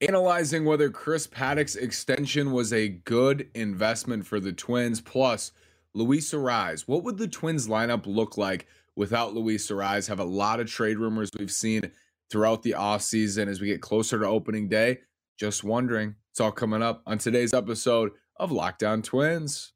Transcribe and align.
analyzing 0.00 0.64
whether 0.64 0.90
Chris 0.90 1.26
Paddack's 1.26 1.76
extension 1.76 2.52
was 2.52 2.72
a 2.72 2.88
good 2.88 3.48
investment 3.54 4.26
for 4.26 4.40
the 4.40 4.52
Twins. 4.52 5.00
Plus, 5.00 5.52
Luis 5.94 6.32
Arraez. 6.32 6.82
What 6.86 7.04
would 7.04 7.18
the 7.18 7.28
Twins 7.28 7.68
lineup 7.68 8.06
look 8.06 8.36
like 8.36 8.66
without 8.94 9.34
Luis 9.34 9.70
Arraez? 9.70 10.08
Have 10.08 10.20
a 10.20 10.24
lot 10.24 10.60
of 10.60 10.68
trade 10.68 10.98
rumors 10.98 11.30
we've 11.38 11.50
seen 11.50 11.90
throughout 12.30 12.62
the 12.62 12.72
offseason 12.72 13.46
as 13.46 13.60
we 13.60 13.68
get 13.68 13.80
closer 13.80 14.18
to 14.18 14.26
opening 14.26 14.68
day. 14.68 15.00
Just 15.38 15.64
wondering. 15.64 16.16
It's 16.30 16.40
all 16.40 16.52
coming 16.52 16.82
up 16.82 17.02
on 17.06 17.18
today's 17.18 17.54
episode 17.54 18.12
of 18.36 18.52
Locked 18.52 18.82
On 18.82 19.00
Twins. 19.00 19.72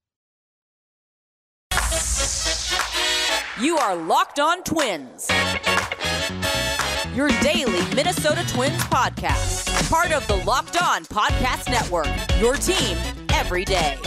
You 3.60 3.76
are 3.78 3.96
Locked 3.96 4.40
On 4.40 4.62
Twins. 4.62 5.28
Your 7.20 7.28
daily 7.42 7.82
Minnesota 7.94 8.42
Twins 8.48 8.80
podcast. 8.84 9.90
Part 9.90 10.10
of 10.10 10.26
the 10.26 10.36
Locked 10.36 10.82
On 10.82 11.04
Podcast 11.04 11.68
Network. 11.68 12.06
Your 12.40 12.54
team 12.54 12.96
every 13.34 13.62
day. 13.62 13.98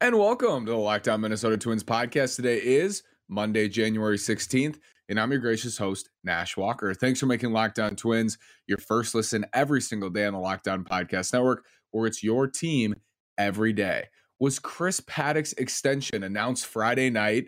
And 0.00 0.18
welcome 0.18 0.64
to 0.64 0.72
the 0.72 0.78
Locked 0.78 1.08
On 1.08 1.20
Minnesota 1.20 1.58
Twins 1.58 1.84
podcast. 1.84 2.36
Today 2.36 2.56
is 2.56 3.02
Monday, 3.28 3.68
January 3.68 4.16
16th, 4.16 4.78
and 5.10 5.20
I'm 5.20 5.30
your 5.30 5.40
gracious 5.40 5.76
host, 5.76 6.08
Nash 6.24 6.56
Walker. 6.56 6.94
Thanks 6.94 7.20
for 7.20 7.26
making 7.26 7.52
Locked 7.52 7.78
On 7.78 7.94
Twins 7.96 8.38
your 8.66 8.78
first 8.78 9.14
listen 9.14 9.44
every 9.52 9.82
single 9.82 10.08
day 10.08 10.24
on 10.24 10.32
the 10.32 10.38
Locked 10.38 10.68
On 10.68 10.84
Podcast 10.84 11.34
Network, 11.34 11.66
where 11.90 12.06
it's 12.06 12.22
your 12.22 12.46
team 12.46 12.94
every 13.36 13.74
day. 13.74 14.06
Was 14.42 14.58
Chris 14.58 14.98
Paddack's 14.98 15.52
extension 15.52 16.24
announced 16.24 16.66
Friday 16.66 17.10
night? 17.10 17.44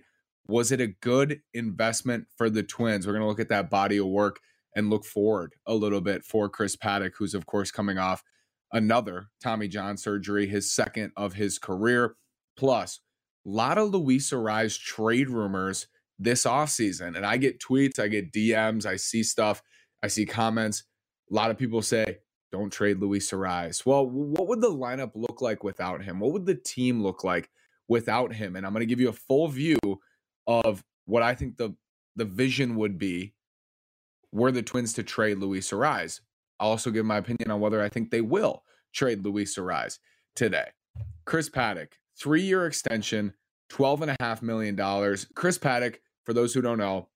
Was 0.46 0.70
it 0.70 0.80
a 0.80 0.86
good 0.86 1.40
investment 1.52 2.28
for 2.36 2.48
the 2.48 2.62
Twins? 2.62 3.04
We're 3.04 3.14
going 3.14 3.24
to 3.24 3.26
look 3.26 3.40
at 3.40 3.48
that 3.48 3.68
body 3.68 3.96
of 3.96 4.06
work 4.06 4.38
and 4.76 4.90
look 4.90 5.04
forward 5.04 5.56
a 5.66 5.74
little 5.74 6.00
bit 6.00 6.24
for 6.24 6.48
Chris 6.48 6.76
Paddack, 6.76 7.14
who's, 7.18 7.34
of 7.34 7.46
course, 7.46 7.72
coming 7.72 7.98
off 7.98 8.22
another 8.70 9.26
Tommy 9.42 9.66
John 9.66 9.96
surgery, 9.96 10.46
his 10.46 10.70
second 10.70 11.10
of 11.16 11.32
his 11.32 11.58
career. 11.58 12.14
Plus, 12.56 13.00
a 13.44 13.50
lot 13.50 13.76
of 13.76 13.90
Luis 13.90 14.30
Arraez 14.30 14.78
trade 14.78 15.30
rumors 15.30 15.88
this 16.20 16.44
offseason. 16.44 17.16
And 17.16 17.26
I 17.26 17.38
get 17.38 17.58
tweets, 17.60 17.98
I 17.98 18.06
get 18.06 18.32
DMs, 18.32 18.86
I 18.86 18.94
see 18.94 19.24
stuff, 19.24 19.64
I 20.00 20.06
see 20.06 20.26
comments. 20.26 20.84
A 21.28 21.34
lot 21.34 21.50
of 21.50 21.58
people 21.58 21.82
say, 21.82 22.18
don't 22.54 22.70
trade 22.70 23.00
Luis 23.00 23.30
Arraez. 23.32 23.84
Well, 23.84 24.06
what 24.06 24.46
would 24.46 24.60
the 24.60 24.70
lineup 24.70 25.10
look 25.14 25.42
like 25.42 25.64
without 25.64 26.02
him? 26.02 26.20
What 26.20 26.32
would 26.32 26.46
the 26.46 26.54
team 26.54 27.02
look 27.02 27.24
like 27.24 27.50
without 27.88 28.32
him? 28.32 28.54
And 28.54 28.64
I'm 28.64 28.72
going 28.72 28.80
to 28.80 28.86
give 28.86 29.00
you 29.00 29.08
a 29.08 29.12
full 29.12 29.48
view 29.48 29.78
of 30.46 30.84
what 31.06 31.22
I 31.22 31.34
think 31.34 31.56
the 31.56 31.74
the 32.16 32.24
vision 32.24 32.76
would 32.76 32.96
be 32.96 33.34
were 34.30 34.52
the 34.52 34.62
Twins 34.62 34.92
to 34.92 35.02
trade 35.02 35.38
Luis 35.38 35.70
Arraez. 35.72 36.20
I'll 36.60 36.70
also 36.70 36.92
give 36.92 37.04
my 37.04 37.16
opinion 37.16 37.50
on 37.50 37.60
whether 37.60 37.82
I 37.82 37.88
think 37.88 38.10
they 38.10 38.20
will 38.20 38.62
trade 38.92 39.24
Luis 39.24 39.58
Arraez 39.58 39.98
today. 40.36 40.68
Chris 41.24 41.50
Paddack, 41.50 41.94
three 42.16 42.42
year 42.42 42.66
extension, 42.66 43.34
$12.5 43.70 44.42
million. 44.42 44.76
Chris 45.34 45.58
Paddack, 45.58 45.96
for 46.22 46.32
those 46.32 46.54
who 46.54 46.62
don't 46.62 46.78
know, 46.78 47.08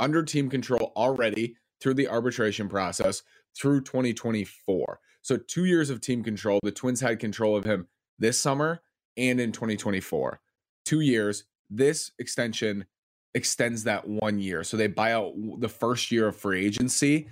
under 0.00 0.24
team 0.24 0.50
control 0.50 0.92
already 0.96 1.54
through 1.80 1.94
the 1.94 2.08
arbitration 2.08 2.68
process 2.68 3.22
through 3.56 3.82
2024. 3.82 5.00
So, 5.22 5.36
two 5.36 5.64
years 5.64 5.90
of 5.90 6.00
team 6.00 6.22
control. 6.22 6.58
The 6.62 6.72
Twins 6.72 7.00
had 7.00 7.18
control 7.18 7.56
of 7.56 7.64
him 7.64 7.88
this 8.18 8.40
summer 8.40 8.80
and 9.16 9.40
in 9.40 9.52
2024. 9.52 10.40
Two 10.84 11.00
years. 11.00 11.44
This 11.68 12.10
extension 12.18 12.86
extends 13.34 13.84
that 13.84 14.08
one 14.08 14.38
year. 14.38 14.64
So, 14.64 14.76
they 14.76 14.86
buy 14.86 15.12
out 15.12 15.34
the 15.58 15.68
first 15.68 16.10
year 16.10 16.28
of 16.28 16.36
free 16.36 16.64
agency. 16.64 17.28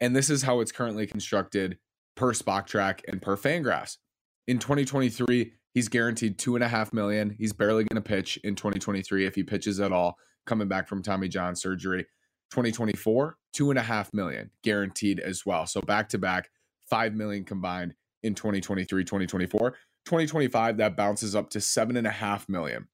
And 0.00 0.16
this 0.16 0.30
is 0.30 0.42
how 0.42 0.60
it's 0.60 0.72
currently 0.72 1.06
constructed 1.06 1.78
per 2.16 2.32
Spotrac 2.32 3.00
and 3.08 3.22
per 3.22 3.36
Fangraphs. 3.36 3.98
In 4.48 4.58
2023, 4.58 5.52
He's 5.74 5.88
guaranteed 5.88 6.38
two 6.38 6.54
and 6.54 6.62
a 6.62 6.68
half 6.68 6.92
million. 6.92 7.34
He's 7.38 7.52
barely 7.52 7.84
going 7.84 8.02
to 8.02 8.06
pitch 8.06 8.38
in 8.44 8.54
2023 8.54 9.24
if 9.24 9.34
he 9.34 9.42
pitches 9.42 9.80
at 9.80 9.92
all, 9.92 10.18
coming 10.46 10.68
back 10.68 10.86
from 10.86 11.02
Tommy 11.02 11.28
John 11.28 11.56
surgery. 11.56 12.06
2024, 12.52 13.36
two 13.54 13.70
and 13.70 13.78
a 13.78 13.82
half 13.82 14.12
million 14.12 14.50
guaranteed 14.62 15.18
as 15.18 15.46
well. 15.46 15.66
So 15.66 15.80
back 15.80 16.10
to 16.10 16.18
back, 16.18 16.50
five 16.88 17.14
million 17.14 17.44
combined 17.44 17.94
in 18.22 18.34
2023, 18.34 19.04
2024. 19.04 19.70
2025, 20.04 20.76
that 20.76 20.96
bounces 20.96 21.34
up 21.34 21.48
to 21.50 21.60
seven 21.60 21.96
and 21.96 22.06
a 22.06 22.10
half 22.10 22.48
million. 22.50 22.88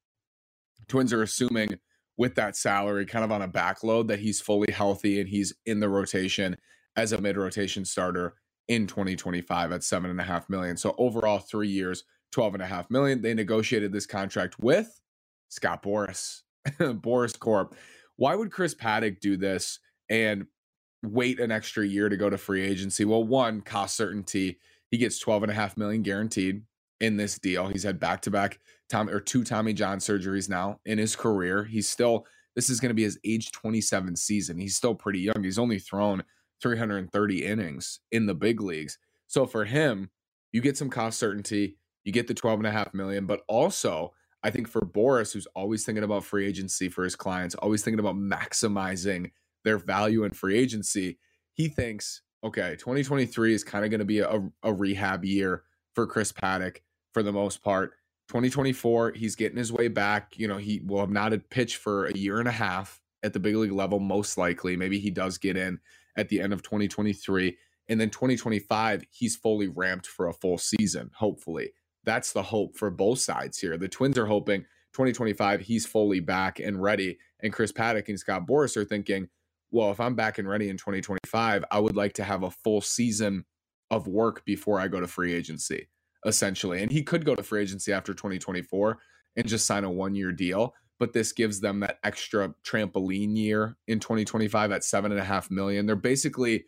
Twins 0.87 1.13
are 1.13 1.23
assuming 1.23 1.71
with 2.17 2.37
that 2.37 2.57
salary, 2.57 3.05
kind 3.05 3.25
of 3.25 3.33
on 3.33 3.43
a 3.43 3.49
backload, 3.49 4.07
that 4.09 4.21
he's 4.21 4.41
fully 4.41 4.73
healthy 4.73 5.21
and 5.21 5.29
he's 5.29 5.53
in 5.67 5.81
the 5.81 5.89
rotation 5.89 6.57
as 6.97 7.13
a 7.13 7.21
mid 7.21 7.37
rotation 7.37 7.85
starter 7.85 8.35
in 8.69 8.87
2025 8.87 9.73
at 9.73 9.83
seven 9.83 10.11
and 10.11 10.21
a 10.21 10.25
half 10.25 10.49
million. 10.49 10.77
So 10.77 10.95
overall, 10.99 11.41
three 11.41 11.69
years, 11.69 12.05
12 12.31 12.55
and 12.55 12.63
a 12.63 12.67
half 12.67 12.91
million. 12.91 13.23
They 13.23 13.35
negotiated 13.35 13.93
this 13.93 14.07
contract 14.07 14.57
with 14.61 15.01
Scott 15.49 15.83
Boras, 15.83 16.43
Boras 16.69 17.39
Corp. 17.39 17.75
Why 18.19 18.35
would 18.35 18.53
Chris 18.53 18.75
Paddack 18.75 19.21
do 19.21 19.37
this 19.37 19.79
and 20.11 20.47
wait 21.03 21.41
an 21.41 21.51
extra 21.51 21.87
year 21.87 22.11
to 22.11 22.17
go 22.17 22.29
to 22.29 22.37
free 22.37 22.63
agency? 22.63 23.07
Well, 23.07 23.25
one, 23.25 23.63
cost 23.63 23.97
certainty. 23.97 24.59
He 24.91 24.99
gets 24.99 25.19
12 25.19 25.45
and 25.45 25.53
a 25.53 25.55
half 25.55 25.77
million 25.77 26.03
guaranteed 26.03 26.63
in 27.01 27.17
this 27.17 27.39
deal. 27.39 27.69
He's 27.69 27.85
had 27.85 27.99
back 27.99 28.21
to 28.23 28.31
back 28.31 28.59
Tom 28.91 29.09
or 29.09 29.21
two 29.21 29.45
Tommy 29.45 29.73
John 29.73 29.99
surgeries 29.99 30.49
now 30.49 30.81
in 30.85 30.99
his 30.99 31.17
career. 31.17 31.65
He's 31.65 31.89
still, 31.89 32.27
this 32.55 32.69
is 32.69 32.81
going 32.81 32.91
to 32.91 32.95
be 32.95 33.05
his 33.05 33.19
age 33.25 33.53
27 33.53 34.17
season. 34.17 34.59
He's 34.59 34.77
still 34.77 34.95
pretty 34.95 35.21
young. 35.21 35.43
He's 35.43 35.59
only 35.59 35.79
thrown 35.79 36.25
330 36.61 37.47
innings 37.47 38.01
in 38.11 38.27
the 38.27 38.35
big 38.35 38.61
leagues. 38.61 38.99
So 39.29 39.47
for 39.47 39.65
him, 39.65 40.11
you 40.53 40.61
get 40.61 40.77
some 40.77 40.91
cost 40.91 41.19
certainty 41.19 41.77
you 42.09 42.13
get 42.13 42.27
the 42.27 42.33
12 42.33 42.61
and 42.61 42.67
a 42.67 42.73
half 42.73 42.95
million, 42.95 43.27
but 43.27 43.43
also 43.49 44.15
I 44.43 44.51
think 44.51 44.69
for 44.69 44.81
Boras, 44.81 45.33
who's 45.33 45.47
always 45.55 45.85
thinking 45.85 46.05
about 46.05 46.25
free 46.25 46.47
agency 46.47 46.89
for 46.89 47.05
his 47.05 47.17
clients, 47.17 47.55
always 47.57 47.83
thinking 47.83 47.99
about 48.01 48.17
maximizing 48.17 49.33
their 49.65 49.79
value 49.79 50.25
in 50.25 50.33
free 50.33 50.57
agency, 50.57 51.19
he 51.55 51.69
thinks, 51.69 52.23
okay, 52.45 52.77
2023 52.79 53.53
is 53.53 53.65
kind 53.65 53.85
of 53.85 53.91
going 53.91 53.99
to 53.99 54.05
be 54.05 54.21
a, 54.21 54.41
a 54.63 54.73
rehab 54.73 55.25
year 55.25 55.65
for 55.95 56.07
Chris 56.07 56.33
Paddack 56.33 56.79
for 57.13 57.23
the 57.23 57.33
most 57.33 57.63
part. 57.63 57.93
2024, 58.29 59.13
he's 59.13 59.35
getting 59.35 59.59
his 59.59 59.73
way 59.73 59.89
back. 59.89 60.39
You 60.39 60.47
know, 60.47 60.59
he 60.59 60.83
will 60.85 61.01
have 61.01 61.11
not 61.11 61.33
had 61.33 61.51
pitched 61.51 61.77
for 61.77 62.07
a 62.07 62.17
year 62.17 62.39
and 62.39 62.49
a 62.49 62.53
half 62.53 63.01
at 63.25 63.33
the 63.33 63.41
big 63.41 63.57
league 63.57 63.73
level, 63.73 63.99
most 63.99 64.39
likely. 64.39 64.77
Maybe 64.77 65.01
he 65.01 65.11
does 65.11 65.39
get 65.39 65.57
in 65.57 65.81
at 66.17 66.29
the 66.29 66.41
end 66.41 66.53
of 66.53 66.63
2023. 66.63 67.57
And 67.89 68.01
then 68.01 68.11
2025, 68.11 69.05
he's 69.11 69.35
fully 69.35 69.67
ramped 69.67 70.07
for 70.07 70.29
a 70.29 70.33
full 70.33 70.59
season, 70.59 71.11
hopefully 71.15 71.73
that's 72.09 72.33
the 72.33 72.43
hope 72.43 72.77
for 72.77 72.91
both 72.91 73.19
sides 73.19 73.59
here. 73.59 73.77
The 73.77 73.89
Twins 73.89 74.19
are 74.19 74.27
hoping 74.27 74.63
2025 74.93 75.61
he's 75.61 75.87
fully 75.87 76.21
back 76.21 76.59
and 76.59 76.83
ready, 76.83 77.19
and 77.41 77.53
Chris 77.53 77.73
Paddack 77.73 78.09
and 78.09 78.19
Scott 78.19 78.47
Boras 78.47 78.77
are 78.77 78.85
thinking, 78.85 79.29
well, 79.71 79.91
if 79.91 80.01
I'm 80.01 80.15
back 80.15 80.39
and 80.39 80.49
ready 80.49 80.71
in 80.71 80.77
2025, 80.77 81.65
I 81.71 81.79
would 81.79 81.97
like 81.97 82.15
to 82.15 82.25
have 82.25 82.43
a 82.43 82.51
full 82.51 82.81
season 82.81 83.45
of 83.91 84.07
work 84.07 84.45
before 84.45 84.81
I 84.81 84.89
go 84.89 85.01
to 85.01 85.07
free 85.07 85.35
agency, 85.35 85.89
essentially. 86.25 86.83
And 86.83 86.91
he 86.91 87.03
could 87.03 87.25
go 87.25 87.35
to 87.35 87.43
free 87.43 87.63
agency 87.63 87.93
after 87.93 88.15
2024 88.15 88.99
and 89.37 89.47
just 89.47 89.67
sign 89.67 89.85
a 89.85 89.91
one 89.91 90.15
year 90.15 90.33
deal. 90.33 90.75
But 90.99 91.13
this 91.13 91.33
gives 91.33 91.61
them 91.61 91.81
that 91.81 91.99
extra 92.03 92.55
trampoline 92.65 93.37
year 93.37 93.77
in 93.87 94.01
2025 94.01 94.73
at 94.73 94.85
seven 94.85 95.13
and 95.13 95.21
a 95.21 95.25
half 95.25 95.51
million. 95.51 95.87
They're 95.87 95.97
basically 95.97 96.65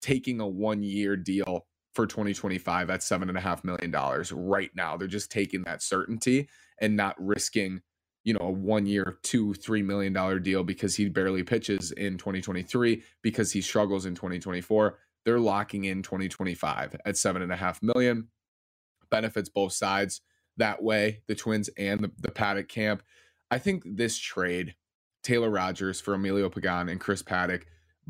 taking 0.00 0.40
a 0.40 0.46
one 0.46 0.82
year 0.82 1.16
deal 1.16 1.66
for 1.92 2.06
2025 2.06 2.90
at 2.90 3.02
seven 3.02 3.28
and 3.28 3.38
a 3.38 3.40
half 3.40 3.64
million 3.64 3.90
dollars 3.90 4.32
right 4.32 4.70
now. 4.74 4.96
They're 4.96 5.08
just 5.08 5.30
taking 5.30 5.62
that 5.64 5.82
certainty 5.82 6.48
and 6.80 6.96
not 6.96 7.14
risking, 7.18 7.82
you 8.24 8.34
know, 8.34 8.40
a 8.40 8.50
one 8.50 8.86
year, 8.86 9.18
two, 9.22 9.54
three 9.54 9.82
million 9.82 10.12
dollar 10.12 10.38
deal 10.38 10.64
because 10.64 10.96
he 10.96 11.08
barely 11.08 11.42
pitches 11.42 11.92
in 11.92 12.16
2023 12.18 13.02
because 13.22 13.52
he 13.52 13.60
struggles 13.60 14.06
in 14.06 14.14
2024. 14.14 14.98
They're 15.24 15.38
locking 15.38 15.84
in 15.84 16.02
2025 16.02 16.96
at 17.04 17.16
seven 17.16 17.42
and 17.42 17.52
a 17.52 17.56
half 17.56 17.82
million. 17.82 18.28
Benefits 19.10 19.48
both 19.48 19.72
sides 19.72 20.22
that 20.56 20.82
way, 20.82 21.22
the 21.28 21.34
Twins 21.34 21.68
and 21.78 22.00
the, 22.00 22.10
the 22.18 22.30
Paddack 22.30 22.68
camp. 22.68 23.02
I 23.50 23.58
think 23.58 23.84
this 23.84 24.18
trade, 24.18 24.74
Taylor 25.22 25.50
Rogers 25.50 26.00
for 26.00 26.14
Emilio 26.14 26.48
Pagan 26.48 26.88
and 26.88 27.00
Chris 27.00 27.22
Paddack, 27.22 27.64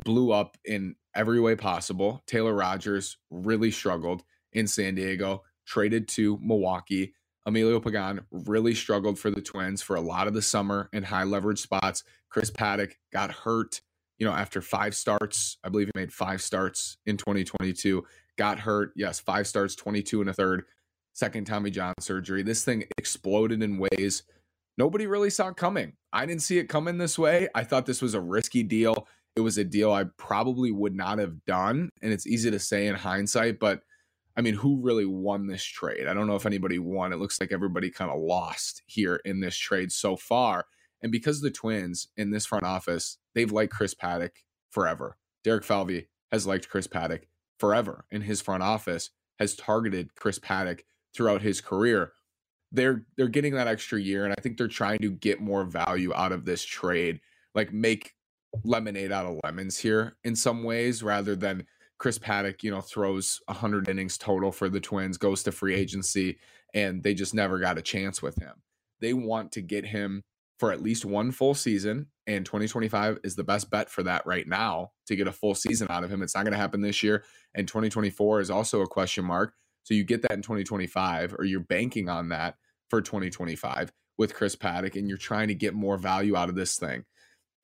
blew 0.04 0.32
up 0.32 0.56
in 0.64 0.96
every 1.14 1.40
way 1.40 1.56
possible. 1.56 2.22
Taylor 2.26 2.54
Rogers 2.54 3.18
really 3.30 3.70
struggled 3.70 4.22
in 4.52 4.66
San 4.66 4.94
Diego, 4.94 5.42
traded 5.66 6.08
to 6.08 6.38
Milwaukee. 6.42 7.14
Emilio 7.46 7.80
Pagan 7.80 8.20
really 8.30 8.74
struggled 8.74 9.18
for 9.18 9.30
the 9.30 9.40
Twins 9.42 9.82
for 9.82 9.96
a 9.96 10.00
lot 10.00 10.28
of 10.28 10.34
the 10.34 10.42
summer 10.42 10.88
in 10.92 11.02
high 11.02 11.24
leverage 11.24 11.60
spots. 11.60 12.04
Chris 12.28 12.50
Paddack 12.50 12.92
got 13.12 13.32
hurt, 13.32 13.80
you 14.18 14.26
know, 14.26 14.32
after 14.32 14.62
five 14.62 14.94
starts. 14.94 15.58
I 15.64 15.68
believe 15.68 15.88
he 15.92 16.00
made 16.00 16.12
five 16.12 16.40
starts 16.40 16.98
in 17.04 17.16
2022. 17.16 18.04
Got 18.38 18.60
hurt. 18.60 18.92
Yes, 18.94 19.20
five 19.20 19.46
starts, 19.46 19.74
22 19.74 20.20
and 20.20 20.30
a 20.30 20.32
third. 20.32 20.64
Second 21.14 21.46
Tommy 21.46 21.70
John 21.70 21.94
surgery. 22.00 22.42
This 22.42 22.64
thing 22.64 22.84
exploded 22.96 23.62
in 23.62 23.78
ways 23.78 24.22
nobody 24.78 25.06
really 25.06 25.30
saw 25.30 25.52
coming. 25.52 25.94
I 26.12 26.24
didn't 26.24 26.42
see 26.42 26.58
it 26.58 26.68
coming 26.68 26.98
this 26.98 27.18
way. 27.18 27.48
I 27.54 27.64
thought 27.64 27.86
this 27.86 28.00
was 28.00 28.14
a 28.14 28.20
risky 28.20 28.62
deal. 28.62 29.06
It 29.36 29.40
was 29.40 29.58
a 29.58 29.64
deal 29.64 29.92
I 29.92 30.04
probably 30.16 30.70
would 30.70 30.94
not 30.94 31.18
have 31.18 31.44
done. 31.44 31.88
And 32.02 32.12
it's 32.12 32.26
easy 32.26 32.50
to 32.50 32.58
say 32.58 32.86
in 32.86 32.94
hindsight, 32.94 33.58
but 33.58 33.82
I 34.36 34.40
mean, 34.40 34.54
who 34.54 34.80
really 34.80 35.04
won 35.04 35.46
this 35.46 35.64
trade? 35.64 36.06
I 36.06 36.14
don't 36.14 36.26
know 36.26 36.36
if 36.36 36.46
anybody 36.46 36.78
won. 36.78 37.12
It 37.12 37.18
looks 37.18 37.40
like 37.40 37.52
everybody 37.52 37.90
kind 37.90 38.10
of 38.10 38.20
lost 38.20 38.82
here 38.86 39.20
in 39.24 39.40
this 39.40 39.56
trade 39.56 39.92
so 39.92 40.16
far. 40.16 40.64
And 41.02 41.12
because 41.12 41.40
the 41.40 41.50
Twins 41.50 42.08
in 42.16 42.30
this 42.30 42.46
front 42.46 42.64
office, 42.64 43.18
they've 43.34 43.52
liked 43.52 43.72
Chris 43.72 43.94
Paddack 43.94 44.30
forever. 44.70 45.18
Derek 45.44 45.64
Falvey 45.64 46.08
has 46.30 46.46
liked 46.46 46.68
Chris 46.68 46.86
Paddack 46.86 47.24
forever 47.58 48.04
in 48.10 48.22
his 48.22 48.40
front 48.40 48.62
office, 48.62 49.10
has 49.38 49.54
targeted 49.54 50.14
Chris 50.14 50.38
Paddack 50.38 50.80
throughout 51.14 51.42
his 51.42 51.60
career. 51.60 52.12
They're 52.70 53.04
they're 53.16 53.28
getting 53.28 53.54
that 53.54 53.68
extra 53.68 54.00
year, 54.00 54.24
and 54.24 54.34
I 54.36 54.40
think 54.40 54.56
they're 54.56 54.68
trying 54.68 55.00
to 55.00 55.10
get 55.10 55.40
more 55.40 55.64
value 55.64 56.14
out 56.14 56.32
of 56.32 56.46
this 56.46 56.64
trade, 56.64 57.20
like 57.54 57.72
make 57.72 58.14
lemonade 58.64 59.12
out 59.12 59.26
of 59.26 59.40
lemons 59.44 59.78
here 59.78 60.16
in 60.24 60.36
some 60.36 60.62
ways, 60.62 61.02
rather 61.02 61.34
than 61.36 61.66
Chris 61.98 62.18
Paddack, 62.18 62.62
you 62.62 62.70
know, 62.70 62.80
throws 62.80 63.40
100 63.46 63.88
innings 63.88 64.18
total 64.18 64.50
for 64.50 64.68
the 64.68 64.80
Twins, 64.80 65.18
goes 65.18 65.42
to 65.44 65.52
free 65.52 65.74
agency, 65.74 66.38
and 66.74 67.02
they 67.02 67.14
just 67.14 67.34
never 67.34 67.58
got 67.58 67.78
a 67.78 67.82
chance 67.82 68.20
with 68.20 68.36
him. 68.40 68.54
They 69.00 69.12
want 69.12 69.52
to 69.52 69.62
get 69.62 69.86
him 69.86 70.24
for 70.58 70.72
at 70.72 70.82
least 70.82 71.04
one 71.04 71.32
full 71.32 71.54
season, 71.54 72.06
and 72.26 72.44
2025 72.44 73.18
is 73.24 73.34
the 73.36 73.44
best 73.44 73.70
bet 73.70 73.90
for 73.90 74.02
that 74.04 74.26
right 74.26 74.46
now 74.46 74.92
to 75.06 75.16
get 75.16 75.26
a 75.26 75.32
full 75.32 75.54
season 75.54 75.88
out 75.90 76.04
of 76.04 76.10
him. 76.10 76.22
It's 76.22 76.34
not 76.34 76.44
going 76.44 76.52
to 76.52 76.58
happen 76.58 76.80
this 76.80 77.02
year, 77.02 77.24
and 77.54 77.66
2024 77.66 78.40
is 78.40 78.50
also 78.50 78.80
a 78.80 78.86
question 78.86 79.24
mark. 79.24 79.54
So 79.84 79.94
you 79.94 80.04
get 80.04 80.22
that 80.22 80.32
in 80.32 80.42
2025, 80.42 81.34
or 81.38 81.44
you're 81.44 81.60
banking 81.60 82.08
on 82.08 82.28
that 82.28 82.56
for 82.88 83.00
2025 83.00 83.92
with 84.18 84.34
Chris 84.34 84.54
Paddack, 84.54 84.94
and 84.96 85.08
you're 85.08 85.18
trying 85.18 85.48
to 85.48 85.54
get 85.54 85.74
more 85.74 85.96
value 85.96 86.36
out 86.36 86.48
of 86.48 86.54
this 86.54 86.76
thing. 86.76 87.04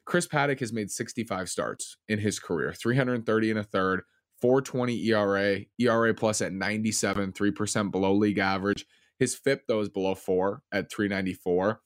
Chris 0.08 0.26
Paddack 0.26 0.60
has 0.60 0.72
made 0.72 0.90
65 0.90 1.50
starts 1.50 1.98
in 2.08 2.18
his 2.18 2.38
career, 2.38 2.72
330 2.72 3.50
and 3.50 3.60
a 3.60 3.62
third, 3.62 4.04
420 4.40 5.06
ERA, 5.10 5.60
ERA 5.78 6.14
plus 6.14 6.40
at 6.40 6.50
97, 6.50 7.32
3% 7.32 7.90
below 7.90 8.14
league 8.14 8.38
average. 8.38 8.86
His 9.18 9.34
FIP, 9.34 9.66
though, 9.68 9.80
is 9.80 9.90
below 9.90 10.14
four 10.14 10.62
at 10.72 10.90
394. 10.90 11.82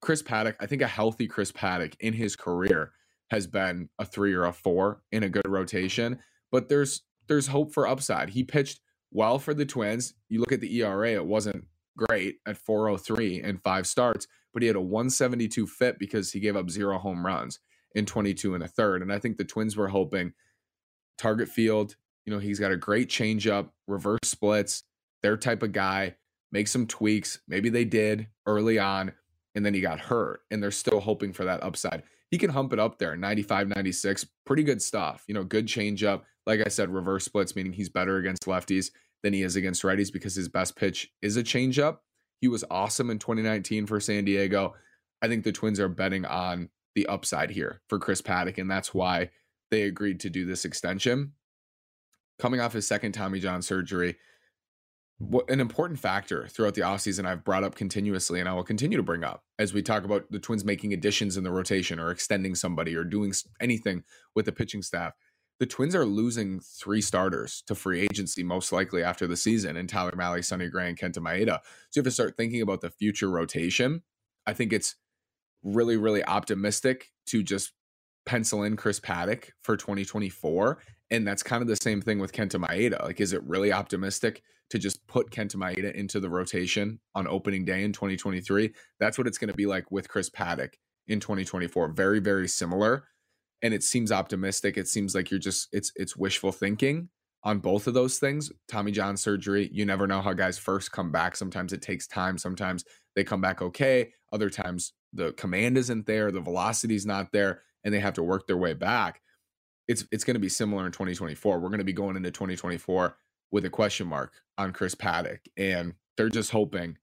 Chris 0.00 0.22
Paddack, 0.22 0.54
I 0.58 0.64
think 0.64 0.80
a 0.80 0.86
healthy 0.86 1.26
Chris 1.26 1.52
Paddack 1.52 1.96
in 2.00 2.14
his 2.14 2.34
career 2.34 2.92
has 3.30 3.46
been 3.46 3.90
a 3.98 4.06
three 4.06 4.32
or 4.32 4.46
a 4.46 4.54
four 4.54 5.02
in 5.12 5.22
a 5.22 5.28
good 5.28 5.46
rotation, 5.46 6.20
but 6.50 6.70
there's 6.70 7.02
there's 7.28 7.48
hope 7.48 7.74
for 7.74 7.86
upside. 7.86 8.30
He 8.30 8.42
pitched 8.42 8.80
well 9.10 9.38
for 9.38 9.52
the 9.52 9.66
Twins. 9.66 10.14
You 10.30 10.40
look 10.40 10.52
at 10.52 10.62
the 10.62 10.80
ERA, 10.80 11.12
it 11.12 11.26
wasn't 11.26 11.66
great 11.98 12.36
at 12.46 12.56
403 12.56 13.42
and 13.42 13.62
five 13.62 13.86
starts, 13.86 14.26
but 14.54 14.62
he 14.62 14.66
had 14.66 14.76
a 14.76 14.80
172 14.80 15.66
FIP 15.66 15.98
because 15.98 16.32
he 16.32 16.40
gave 16.40 16.56
up 16.56 16.70
zero 16.70 16.98
home 16.98 17.26
runs 17.26 17.58
in 17.96 18.06
22 18.06 18.54
and 18.54 18.62
a 18.62 18.68
third. 18.68 19.02
And 19.02 19.12
I 19.12 19.18
think 19.18 19.38
the 19.38 19.44
Twins 19.44 19.76
were 19.76 19.88
hoping 19.88 20.34
target 21.18 21.48
field. 21.48 21.96
You 22.26 22.32
know, 22.32 22.38
he's 22.38 22.60
got 22.60 22.70
a 22.70 22.76
great 22.76 23.08
changeup, 23.08 23.70
reverse 23.88 24.20
splits, 24.24 24.84
their 25.22 25.36
type 25.36 25.62
of 25.62 25.72
guy. 25.72 26.16
Make 26.52 26.68
some 26.68 26.86
tweaks. 26.86 27.40
Maybe 27.48 27.70
they 27.70 27.84
did 27.84 28.28
early 28.46 28.78
on, 28.78 29.12
and 29.54 29.66
then 29.66 29.74
he 29.74 29.80
got 29.80 29.98
hurt, 29.98 30.40
and 30.50 30.62
they're 30.62 30.70
still 30.70 31.00
hoping 31.00 31.32
for 31.32 31.44
that 31.44 31.62
upside. 31.62 32.04
He 32.30 32.38
can 32.38 32.50
hump 32.50 32.72
it 32.72 32.78
up 32.78 32.98
there, 32.98 33.16
95, 33.16 33.68
96. 33.68 34.26
Pretty 34.44 34.62
good 34.62 34.80
stuff. 34.80 35.24
You 35.26 35.34
know, 35.34 35.42
good 35.42 35.66
changeup. 35.66 36.22
Like 36.46 36.60
I 36.64 36.68
said, 36.68 36.90
reverse 36.90 37.24
splits, 37.24 37.56
meaning 37.56 37.72
he's 37.72 37.88
better 37.88 38.18
against 38.18 38.44
lefties 38.44 38.90
than 39.22 39.32
he 39.32 39.42
is 39.42 39.56
against 39.56 39.82
righties 39.82 40.12
because 40.12 40.34
his 40.34 40.48
best 40.48 40.76
pitch 40.76 41.10
is 41.22 41.36
a 41.36 41.42
changeup. 41.42 41.98
He 42.40 42.48
was 42.48 42.64
awesome 42.70 43.10
in 43.10 43.18
2019 43.18 43.86
for 43.86 43.98
San 43.98 44.24
Diego. 44.24 44.74
I 45.22 45.28
think 45.28 45.44
the 45.44 45.52
Twins 45.52 45.80
are 45.80 45.88
betting 45.88 46.24
on 46.24 46.68
the 46.96 47.06
upside 47.06 47.50
here 47.50 47.80
for 47.88 48.00
Chris 48.00 48.20
Paddack, 48.20 48.58
and 48.58 48.68
that's 48.68 48.92
why 48.92 49.30
they 49.70 49.82
agreed 49.82 50.18
to 50.20 50.30
do 50.30 50.44
this 50.44 50.64
extension. 50.64 51.34
Coming 52.40 52.60
off 52.60 52.72
his 52.72 52.86
second 52.88 53.12
Tommy 53.12 53.38
John 53.38 53.62
surgery, 53.62 54.16
what 55.18 55.48
an 55.48 55.60
important 55.60 55.98
factor 55.98 56.46
throughout 56.48 56.74
the 56.74 56.82
offseason 56.82 57.24
I've 57.24 57.44
brought 57.44 57.64
up 57.64 57.74
continuously 57.74 58.38
and 58.38 58.48
I 58.48 58.52
will 58.52 58.64
continue 58.64 58.98
to 58.98 59.02
bring 59.02 59.24
up 59.24 59.44
as 59.58 59.72
we 59.72 59.82
talk 59.82 60.04
about 60.04 60.30
the 60.30 60.38
Twins 60.38 60.64
making 60.64 60.92
additions 60.92 61.38
in 61.38 61.44
the 61.44 61.50
rotation 61.50 61.98
or 61.98 62.10
extending 62.10 62.54
somebody 62.54 62.94
or 62.94 63.02
doing 63.02 63.32
anything 63.58 64.04
with 64.34 64.44
the 64.44 64.52
pitching 64.52 64.82
staff. 64.82 65.14
The 65.58 65.64
Twins 65.64 65.94
are 65.94 66.04
losing 66.04 66.60
three 66.60 67.00
starters 67.00 67.62
to 67.66 67.74
free 67.74 68.02
agency 68.02 68.42
most 68.42 68.72
likely 68.72 69.02
after 69.02 69.26
the 69.26 69.38
season 69.38 69.78
and 69.78 69.88
Tyler 69.88 70.12
Mahle, 70.12 70.44
Sonny 70.44 70.68
Gray, 70.68 70.90
and 70.90 70.98
Kenta 70.98 71.18
Maeda. 71.18 71.60
So 71.90 71.96
you 71.96 72.00
have 72.00 72.04
to 72.04 72.10
start 72.10 72.36
thinking 72.36 72.60
about 72.60 72.82
the 72.82 72.90
future 72.90 73.30
rotation. 73.30 74.02
I 74.46 74.52
think 74.52 74.74
it's 74.74 74.96
really, 75.66 75.96
really 75.96 76.24
optimistic 76.24 77.10
to 77.26 77.42
just 77.42 77.72
pencil 78.24 78.62
in 78.62 78.76
Chris 78.76 79.00
Paddack 79.00 79.50
for 79.62 79.76
2024. 79.76 80.78
And 81.10 81.26
that's 81.26 81.42
kind 81.42 81.62
of 81.62 81.68
the 81.68 81.76
same 81.76 82.00
thing 82.00 82.18
with 82.18 82.32
Kenta 82.32 82.62
Maeda. 82.64 83.02
Like, 83.02 83.20
is 83.20 83.32
it 83.32 83.42
really 83.44 83.72
optimistic 83.72 84.42
to 84.70 84.78
just 84.78 85.06
put 85.06 85.30
Kenta 85.30 85.56
Maeda 85.56 85.92
into 85.94 86.18
the 86.20 86.30
rotation 86.30 87.00
on 87.14 87.26
opening 87.26 87.64
day 87.64 87.84
in 87.84 87.92
2023? 87.92 88.72
That's 88.98 89.18
what 89.18 89.26
it's 89.26 89.38
going 89.38 89.50
to 89.50 89.56
be 89.56 89.66
like 89.66 89.90
with 89.90 90.08
Chris 90.08 90.30
Paddack 90.30 90.74
in 91.06 91.20
2024. 91.20 91.88
Very, 91.88 92.20
very 92.20 92.48
similar. 92.48 93.04
And 93.62 93.72
it 93.72 93.82
seems 93.82 94.12
optimistic. 94.12 94.76
It 94.76 94.88
seems 94.88 95.14
like 95.14 95.30
you're 95.30 95.40
just 95.40 95.68
it's 95.72 95.90
it's 95.96 96.16
wishful 96.16 96.52
thinking 96.52 97.08
on 97.42 97.58
both 97.58 97.86
of 97.86 97.94
those 97.94 98.18
things. 98.18 98.52
Tommy 98.68 98.92
John 98.92 99.16
surgery, 99.16 99.70
you 99.72 99.86
never 99.86 100.06
know 100.06 100.20
how 100.20 100.32
guys 100.34 100.58
first 100.58 100.92
come 100.92 101.10
back. 101.10 101.36
Sometimes 101.36 101.72
it 101.72 101.80
takes 101.80 102.06
time. 102.06 102.36
Sometimes 102.36 102.84
they 103.14 103.24
come 103.24 103.40
back 103.40 103.62
okay. 103.62 104.12
Other 104.32 104.50
times 104.50 104.92
the 105.12 105.32
command 105.32 105.78
isn't 105.78 106.06
there, 106.06 106.30
the 106.30 106.40
velocity 106.40 106.94
is 106.94 107.06
not 107.06 107.32
there 107.32 107.62
and 107.84 107.94
they 107.94 108.00
have 108.00 108.14
to 108.14 108.22
work 108.22 108.46
their 108.46 108.56
way 108.56 108.74
back. 108.74 109.20
It's 109.88 110.04
it's 110.10 110.24
going 110.24 110.34
to 110.34 110.40
be 110.40 110.48
similar 110.48 110.84
in 110.86 110.92
2024. 110.92 111.58
We're 111.58 111.68
going 111.68 111.78
to 111.78 111.84
be 111.84 111.92
going 111.92 112.16
into 112.16 112.30
2024 112.30 113.16
with 113.52 113.64
a 113.64 113.70
question 113.70 114.08
mark 114.08 114.32
on 114.58 114.72
Chris 114.72 114.94
Paddack, 114.94 115.40
and 115.56 115.94
they're 116.16 116.28
just 116.28 116.50
hoping 116.50 116.98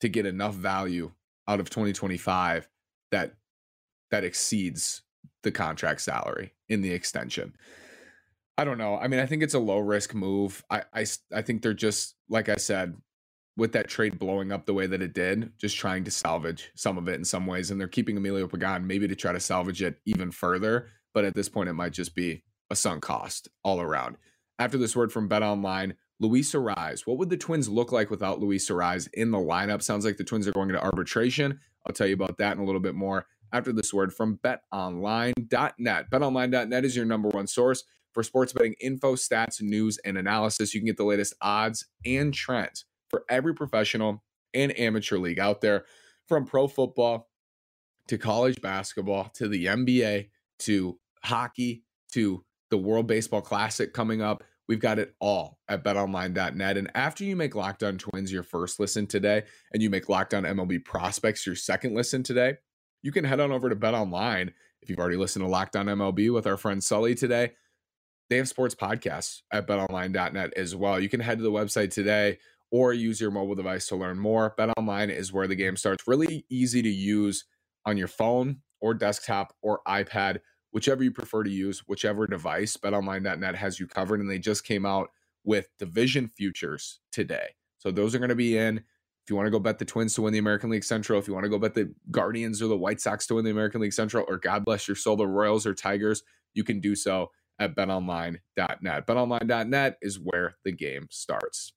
to 0.00 0.08
get 0.08 0.26
enough 0.26 0.54
value 0.54 1.12
out 1.46 1.60
of 1.60 1.70
2025 1.70 2.68
that 3.12 3.34
that 4.10 4.24
exceeds 4.24 5.02
the 5.42 5.52
contract 5.52 6.00
salary 6.00 6.52
in 6.68 6.82
the 6.82 6.92
extension. 6.92 7.54
I 8.58 8.64
don't 8.64 8.78
know. 8.78 8.96
I 8.96 9.08
mean, 9.08 9.20
I 9.20 9.26
think 9.26 9.42
it's 9.42 9.54
a 9.54 9.58
low 9.58 9.78
risk 9.78 10.14
move. 10.14 10.64
I, 10.70 10.82
I, 10.92 11.06
I 11.32 11.42
think 11.42 11.62
they're 11.62 11.74
just 11.74 12.14
like 12.28 12.48
I 12.48 12.56
said, 12.56 12.96
with 13.56 13.72
that 13.72 13.88
trade 13.88 14.18
blowing 14.18 14.52
up 14.52 14.66
the 14.66 14.74
way 14.74 14.86
that 14.86 15.00
it 15.00 15.14
did, 15.14 15.52
just 15.58 15.76
trying 15.76 16.04
to 16.04 16.10
salvage 16.10 16.70
some 16.74 16.98
of 16.98 17.08
it 17.08 17.14
in 17.14 17.24
some 17.24 17.46
ways. 17.46 17.70
And 17.70 17.80
they're 17.80 17.88
keeping 17.88 18.16
Emilio 18.16 18.46
Pagan 18.46 18.86
maybe 18.86 19.08
to 19.08 19.14
try 19.14 19.32
to 19.32 19.40
salvage 19.40 19.82
it 19.82 19.98
even 20.04 20.30
further. 20.30 20.88
But 21.14 21.24
at 21.24 21.34
this 21.34 21.48
point, 21.48 21.70
it 21.70 21.74
might 21.74 21.92
just 21.92 22.14
be 22.14 22.44
a 22.70 22.76
sunk 22.76 23.02
cost 23.02 23.48
all 23.64 23.80
around. 23.80 24.16
After 24.58 24.76
this 24.76 24.94
word 24.94 25.12
from 25.12 25.28
Bet 25.28 25.42
Online, 25.42 25.94
Luis 26.20 26.52
Arraez. 26.52 27.06
What 27.06 27.18
would 27.18 27.30
the 27.30 27.36
Twins 27.36 27.68
look 27.68 27.92
like 27.92 28.10
without 28.10 28.40
Luis 28.40 28.68
Arraez 28.70 29.08
in 29.14 29.30
the 29.30 29.38
lineup? 29.38 29.82
Sounds 29.82 30.04
like 30.04 30.16
the 30.16 30.24
Twins 30.24 30.48
are 30.48 30.52
going 30.52 30.70
into 30.70 30.82
arbitration. 30.82 31.60
I'll 31.86 31.92
tell 31.92 32.06
you 32.06 32.14
about 32.14 32.38
that 32.38 32.56
in 32.56 32.62
a 32.62 32.64
little 32.64 32.80
bit 32.80 32.94
more 32.94 33.26
after 33.52 33.72
this 33.72 33.92
word 33.92 34.12
from 34.12 34.38
betonline.net. 34.38 36.10
Betonline.net 36.10 36.84
is 36.84 36.96
your 36.96 37.04
number 37.04 37.28
one 37.28 37.46
source 37.46 37.84
for 38.12 38.22
sports 38.22 38.52
betting 38.52 38.74
info, 38.80 39.14
stats, 39.14 39.60
news, 39.60 39.98
and 40.04 40.16
analysis. 40.16 40.74
You 40.74 40.80
can 40.80 40.86
get 40.86 40.96
the 40.96 41.04
latest 41.04 41.34
odds 41.42 41.86
and 42.04 42.32
trends 42.32 42.86
for 43.16 43.24
every 43.30 43.54
professional 43.54 44.22
and 44.52 44.78
amateur 44.78 45.16
league 45.16 45.38
out 45.38 45.62
there, 45.62 45.86
from 46.28 46.44
pro 46.44 46.68
football 46.68 47.30
to 48.08 48.18
college 48.18 48.60
basketball 48.60 49.30
to 49.32 49.48
the 49.48 49.64
NBA 49.64 50.28
to 50.58 50.98
hockey 51.24 51.82
to 52.12 52.44
the 52.70 52.76
World 52.76 53.06
Baseball 53.06 53.40
Classic 53.40 53.94
coming 53.94 54.20
up. 54.20 54.44
We've 54.68 54.80
got 54.80 54.98
it 54.98 55.14
all 55.18 55.60
at 55.66 55.82
betonline.net. 55.82 56.76
And 56.76 56.90
after 56.94 57.24
you 57.24 57.36
make 57.36 57.54
Locked 57.54 57.82
On 57.84 57.96
Twins 57.96 58.30
your 58.30 58.42
first 58.42 58.78
listen 58.78 59.06
today, 59.06 59.44
and 59.72 59.82
you 59.82 59.88
make 59.88 60.10
Locked 60.10 60.34
On 60.34 60.42
MLB 60.42 60.84
Prospects 60.84 61.46
your 61.46 61.56
second 61.56 61.94
listen 61.94 62.22
today, 62.22 62.56
you 63.02 63.12
can 63.12 63.24
head 63.24 63.40
on 63.40 63.50
over 63.50 63.70
to 63.70 63.76
BetOnline. 63.76 64.52
If 64.82 64.90
you've 64.90 64.98
already 64.98 65.16
listened 65.16 65.42
to 65.42 65.48
Locked 65.48 65.76
On 65.76 65.86
MLB 65.86 66.34
with 66.34 66.46
our 66.46 66.58
friend 66.58 66.84
Sully 66.84 67.14
today, 67.14 67.52
they 68.28 68.36
have 68.36 68.48
sports 68.48 68.74
podcasts 68.74 69.40
at 69.50 69.66
betonline.net 69.66 70.52
as 70.54 70.76
well. 70.76 71.00
You 71.00 71.08
can 71.08 71.20
head 71.20 71.38
to 71.38 71.44
the 71.44 71.50
website 71.50 71.92
today 71.92 72.38
or 72.70 72.92
use 72.92 73.20
your 73.20 73.30
mobile 73.30 73.54
device 73.54 73.86
to 73.88 73.96
learn 73.96 74.18
more. 74.18 74.54
BetOnline 74.58 75.10
is 75.10 75.32
where 75.32 75.46
the 75.46 75.54
game 75.54 75.76
starts. 75.76 76.06
Really 76.06 76.44
easy 76.50 76.82
to 76.82 76.88
use 76.88 77.44
on 77.84 77.96
your 77.96 78.08
phone 78.08 78.58
or 78.80 78.94
desktop 78.94 79.54
or 79.62 79.80
iPad, 79.86 80.40
whichever 80.72 81.02
you 81.02 81.10
prefer 81.10 81.44
to 81.44 81.50
use, 81.50 81.80
whichever 81.86 82.26
device. 82.26 82.76
BetOnline.net 82.76 83.54
has 83.54 83.78
you 83.78 83.86
covered, 83.86 84.20
and 84.20 84.28
they 84.28 84.38
just 84.38 84.64
came 84.64 84.84
out 84.84 85.10
with 85.44 85.68
division 85.78 86.28
futures 86.28 87.00
today. 87.12 87.54
So 87.78 87.90
those 87.90 88.14
are 88.14 88.18
going 88.18 88.30
to 88.30 88.34
be 88.34 88.58
in. 88.58 88.78
If 88.78 89.30
you 89.30 89.36
want 89.36 89.46
to 89.46 89.50
go 89.50 89.58
bet 89.58 89.78
the 89.78 89.84
Twins 89.84 90.14
to 90.14 90.22
win 90.22 90.32
the 90.32 90.38
American 90.38 90.70
League 90.70 90.84
Central, 90.84 91.18
if 91.18 91.26
you 91.26 91.34
want 91.34 91.44
to 91.44 91.50
go 91.50 91.58
bet 91.58 91.74
the 91.74 91.92
Guardians 92.10 92.62
or 92.62 92.68
the 92.68 92.76
White 92.76 93.00
Sox 93.00 93.26
to 93.26 93.34
win 93.34 93.44
the 93.44 93.50
American 93.50 93.80
League 93.80 93.92
Central, 93.92 94.24
or 94.28 94.38
God 94.38 94.64
bless 94.64 94.86
your 94.86 94.96
soul, 94.96 95.16
the 95.16 95.26
Royals 95.26 95.66
or 95.66 95.74
Tigers, 95.74 96.22
you 96.54 96.62
can 96.62 96.80
do 96.80 96.94
so 96.94 97.30
at 97.58 97.74
betonline.net. 97.74 99.06
Betonline.net 99.06 99.96
is 100.00 100.20
where 100.20 100.56
the 100.64 100.72
game 100.72 101.06
starts. 101.10 101.72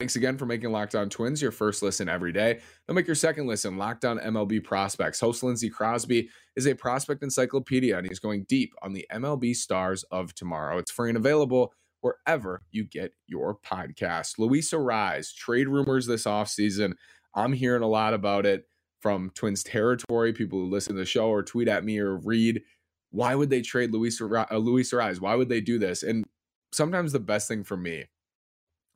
Thanks 0.00 0.16
again 0.16 0.38
for 0.38 0.46
making 0.46 0.72
Locked 0.72 0.94
On 0.94 1.10
Twins 1.10 1.42
your 1.42 1.50
first 1.50 1.82
listen 1.82 2.08
every 2.08 2.32
day. 2.32 2.60
They'll 2.86 2.94
make 2.94 3.06
your 3.06 3.14
second 3.14 3.46
listen 3.46 3.76
Locked 3.76 4.06
On 4.06 4.18
MLB 4.18 4.64
Prospects. 4.64 5.20
Host 5.20 5.42
Lindsey 5.42 5.68
Crosby 5.68 6.30
is 6.56 6.66
a 6.66 6.74
prospect 6.74 7.22
encyclopedia, 7.22 7.98
and 7.98 8.08
he's 8.08 8.18
going 8.18 8.46
deep 8.48 8.72
on 8.80 8.94
the 8.94 9.06
MLB 9.12 9.54
stars 9.54 10.02
of 10.04 10.34
tomorrow. 10.34 10.78
It's 10.78 10.90
free 10.90 11.10
and 11.10 11.18
available 11.18 11.74
wherever 12.00 12.62
you 12.70 12.84
get 12.84 13.12
your 13.26 13.58
podcast. 13.58 14.38
Luis 14.38 14.72
Arraez, 14.72 15.34
trade 15.34 15.68
rumors 15.68 16.06
this 16.06 16.24
offseason. 16.24 16.94
I'm 17.34 17.52
hearing 17.52 17.82
a 17.82 17.86
lot 17.86 18.14
about 18.14 18.46
it 18.46 18.64
from 19.00 19.30
Twins 19.34 19.62
territory, 19.62 20.32
people 20.32 20.60
who 20.60 20.70
listen 20.70 20.94
to 20.94 20.98
the 20.98 21.04
show 21.04 21.28
or 21.28 21.42
tweet 21.42 21.68
at 21.68 21.84
me 21.84 21.98
or 21.98 22.16
read. 22.16 22.62
Why 23.10 23.34
would 23.34 23.50
they 23.50 23.60
trade 23.60 23.92
Luis, 23.92 24.18
uh, 24.18 24.46
Arraez? 24.50 25.20
Why 25.20 25.34
would 25.34 25.50
they 25.50 25.60
do 25.60 25.78
this? 25.78 26.02
And 26.02 26.24
sometimes 26.72 27.12
the 27.12 27.20
best 27.20 27.48
thing 27.48 27.64
for 27.64 27.76
me 27.76 28.06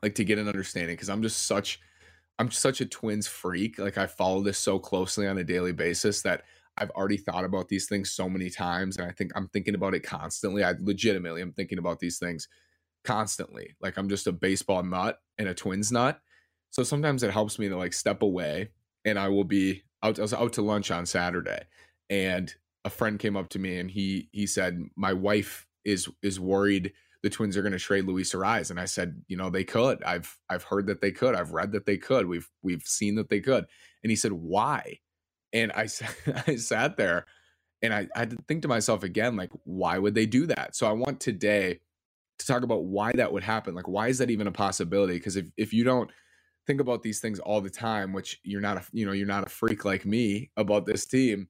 like 0.05 0.15
to 0.17 0.25
get 0.25 0.39
an 0.39 0.49
understanding 0.49 0.95
because 0.95 1.09
I'm 1.09 1.23
just 1.23 1.47
such 1.47 1.81
I'm 2.39 2.51
such 2.51 2.81
a 2.81 2.87
twins 2.87 3.27
freak. 3.27 3.79
Like 3.79 3.97
I 3.97 4.07
follow 4.07 4.43
this 4.43 4.59
so 4.59 4.79
closely 4.79 5.27
on 5.27 5.39
a 5.39 5.45
daily 5.45 5.73
basis 5.73 6.21
that 6.23 6.43
I've 6.77 6.91
already 6.91 7.17
thought 7.17 7.45
about 7.45 7.69
these 7.69 7.87
things 7.89 8.11
so 8.11 8.29
many 8.29 8.51
times 8.51 8.97
and 8.97 9.09
I 9.09 9.13
think 9.13 9.33
I'm 9.35 9.49
thinking 9.49 9.75
about 9.75 9.95
it 9.95 10.01
constantly. 10.01 10.63
I 10.63 10.75
legitimately 10.79 11.41
am 11.41 11.53
thinking 11.53 11.79
about 11.79 12.01
these 12.01 12.19
things 12.19 12.49
constantly. 13.03 13.75
Like 13.81 13.97
I'm 13.97 14.09
just 14.09 14.27
a 14.27 14.33
baseball 14.33 14.83
nut 14.83 15.21
and 15.39 15.49
a 15.49 15.55
twins 15.55 15.91
nut. 15.91 16.21
So 16.71 16.83
sometimes 16.83 17.23
it 17.23 17.31
helps 17.31 17.59
me 17.59 17.69
to 17.69 17.77
like 17.77 17.95
step 17.95 18.21
away 18.23 18.71
and 19.07 19.19
I 19.19 19.29
will 19.29 19.45
be 19.45 19.85
out 20.03 20.19
I 20.19 20.23
was 20.23 20.35
out 20.35 20.53
to 20.55 20.63
lunch 20.63 20.91
on 20.91 21.07
Saturday 21.07 21.63
and 22.11 22.53
a 22.85 22.91
friend 22.91 23.19
came 23.19 23.39
up 23.39 23.49
to 23.51 23.59
me 23.59 23.79
and 23.79 23.91
he 23.91 24.29
he 24.33 24.47
said 24.47 24.83
my 24.97 25.15
wife 25.15 25.67
is 25.83 26.09
is 26.23 26.39
worried 26.39 26.93
the 27.25 27.31
Twins 27.31 27.57
are 27.57 27.63
going 27.63 27.73
to 27.73 27.79
trade 27.79 28.05
Luis 28.05 28.35
Arraez, 28.35 28.71
and 28.71 28.79
I 28.79 28.85
said, 28.85 29.23
you 29.29 29.37
know, 29.39 29.49
they 29.49 29.65
could. 29.65 30.05
I've 30.05 30.39
I've 30.51 30.63
heard 30.63 30.87
that 30.89 31.01
they 31.01 31.11
could. 31.11 31.35
I've 31.35 31.53
read 31.53 31.73
that 31.73 31.87
they 31.87 31.97
could. 31.97 32.27
We've 32.27 32.49
we've 32.63 32.83
seen 32.83 33.15
that 33.15 33.31
they 33.31 33.41
could. 33.41 33.65
And 34.03 34.11
he 34.11 34.17
said, 34.17 34.33
why? 34.33 34.99
And 35.55 35.73
I 35.73 35.89
I 36.47 36.57
sat 36.57 36.99
there, 36.99 37.25
and 37.81 37.95
I 37.95 38.07
I 38.15 38.19
had 38.19 38.31
to 38.33 38.37
think 38.47 38.61
to 38.63 38.69
myself 38.69 39.03
again, 39.03 39.37
like, 39.37 39.51
why 39.65 39.97
would 39.99 40.15
they 40.15 40.27
do 40.27 40.45
that? 40.49 40.77
So 40.77 40.87
I 40.87 40.93
want 40.93 41.19
today 41.19 41.81
to 42.41 42.47
talk 42.47 42.63
about 42.63 42.85
why 42.85 43.13
that 43.13 43.33
would 43.33 43.43
happen. 43.43 43.75
Like, 43.75 43.89
why 43.89 44.09
is 44.09 44.19
that 44.19 44.31
even 44.31 44.47
a 44.47 44.53
possibility? 44.53 45.15
Because 45.15 45.37
if 45.37 45.47
if 45.57 45.73
you 45.73 45.83
don't 45.83 46.11
think 46.67 46.79
about 46.79 47.03
these 47.03 47.21
things 47.21 47.39
all 47.39 47.63
the 47.63 47.71
time, 47.71 48.13
which 48.13 48.39
you're 48.45 48.61
not 48.61 48.77
a 48.77 48.83
you 48.93 49.07
know 49.07 49.13
you're 49.13 49.27
not 49.27 49.47
a 49.47 49.51
freak 49.51 49.87
like 49.87 50.05
me 50.05 50.51
about 50.59 50.85
this 50.85 51.07
team 51.07 51.49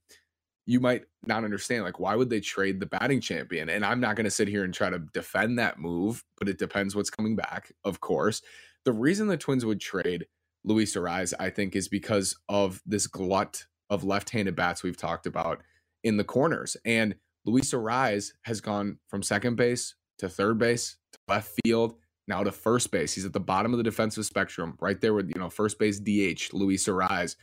you 0.66 0.80
might 0.80 1.04
not 1.26 1.44
understand 1.44 1.84
like 1.84 2.00
why 2.00 2.14
would 2.14 2.30
they 2.30 2.40
trade 2.40 2.80
the 2.80 2.86
batting 2.86 3.20
champion? 3.20 3.68
And 3.68 3.84
i'm 3.84 4.00
not 4.00 4.16
going 4.16 4.24
to 4.24 4.30
sit 4.30 4.48
here 4.48 4.64
and 4.64 4.72
try 4.72 4.90
to 4.90 4.98
defend 5.12 5.58
that 5.58 5.78
move 5.78 6.24
but 6.38 6.48
it 6.48 6.58
depends 6.58 6.94
what's 6.94 7.10
coming 7.10 7.36
back 7.36 7.72
of 7.84 8.00
course. 8.00 8.42
The 8.84 8.92
reason 8.92 9.28
the 9.28 9.36
twins 9.36 9.64
would 9.64 9.80
trade 9.80 10.26
luis 10.64 10.96
Arraez, 10.96 11.34
i 11.38 11.50
think 11.50 11.76
is 11.76 11.88
because 11.88 12.36
of 12.48 12.82
this 12.86 13.06
glut 13.06 13.64
of 13.90 14.04
left-handed 14.04 14.56
bats 14.56 14.82
we've 14.82 14.96
talked 14.96 15.26
about 15.26 15.62
in 16.02 16.16
the 16.16 16.24
corners. 16.24 16.76
And 16.84 17.14
luis 17.44 17.72
Arraez 17.72 18.32
has 18.42 18.60
gone 18.60 18.98
from 19.08 19.22
second 19.22 19.56
base 19.56 19.94
to 20.18 20.28
third 20.28 20.58
base 20.58 20.96
to 21.12 21.18
left 21.28 21.58
field 21.64 21.96
now 22.26 22.42
to 22.42 22.52
first 22.52 22.90
base. 22.90 23.12
He's 23.12 23.26
at 23.26 23.32
the 23.32 23.40
bottom 23.40 23.72
of 23.72 23.78
the 23.78 23.84
defensive 23.84 24.24
spectrum 24.24 24.76
right 24.80 25.00
there 25.00 25.14
with 25.14 25.28
you 25.28 25.40
know 25.40 25.50
first 25.50 25.78
base 25.78 26.00
dh 26.00 26.52
luis 26.52 26.88
at 26.88 27.36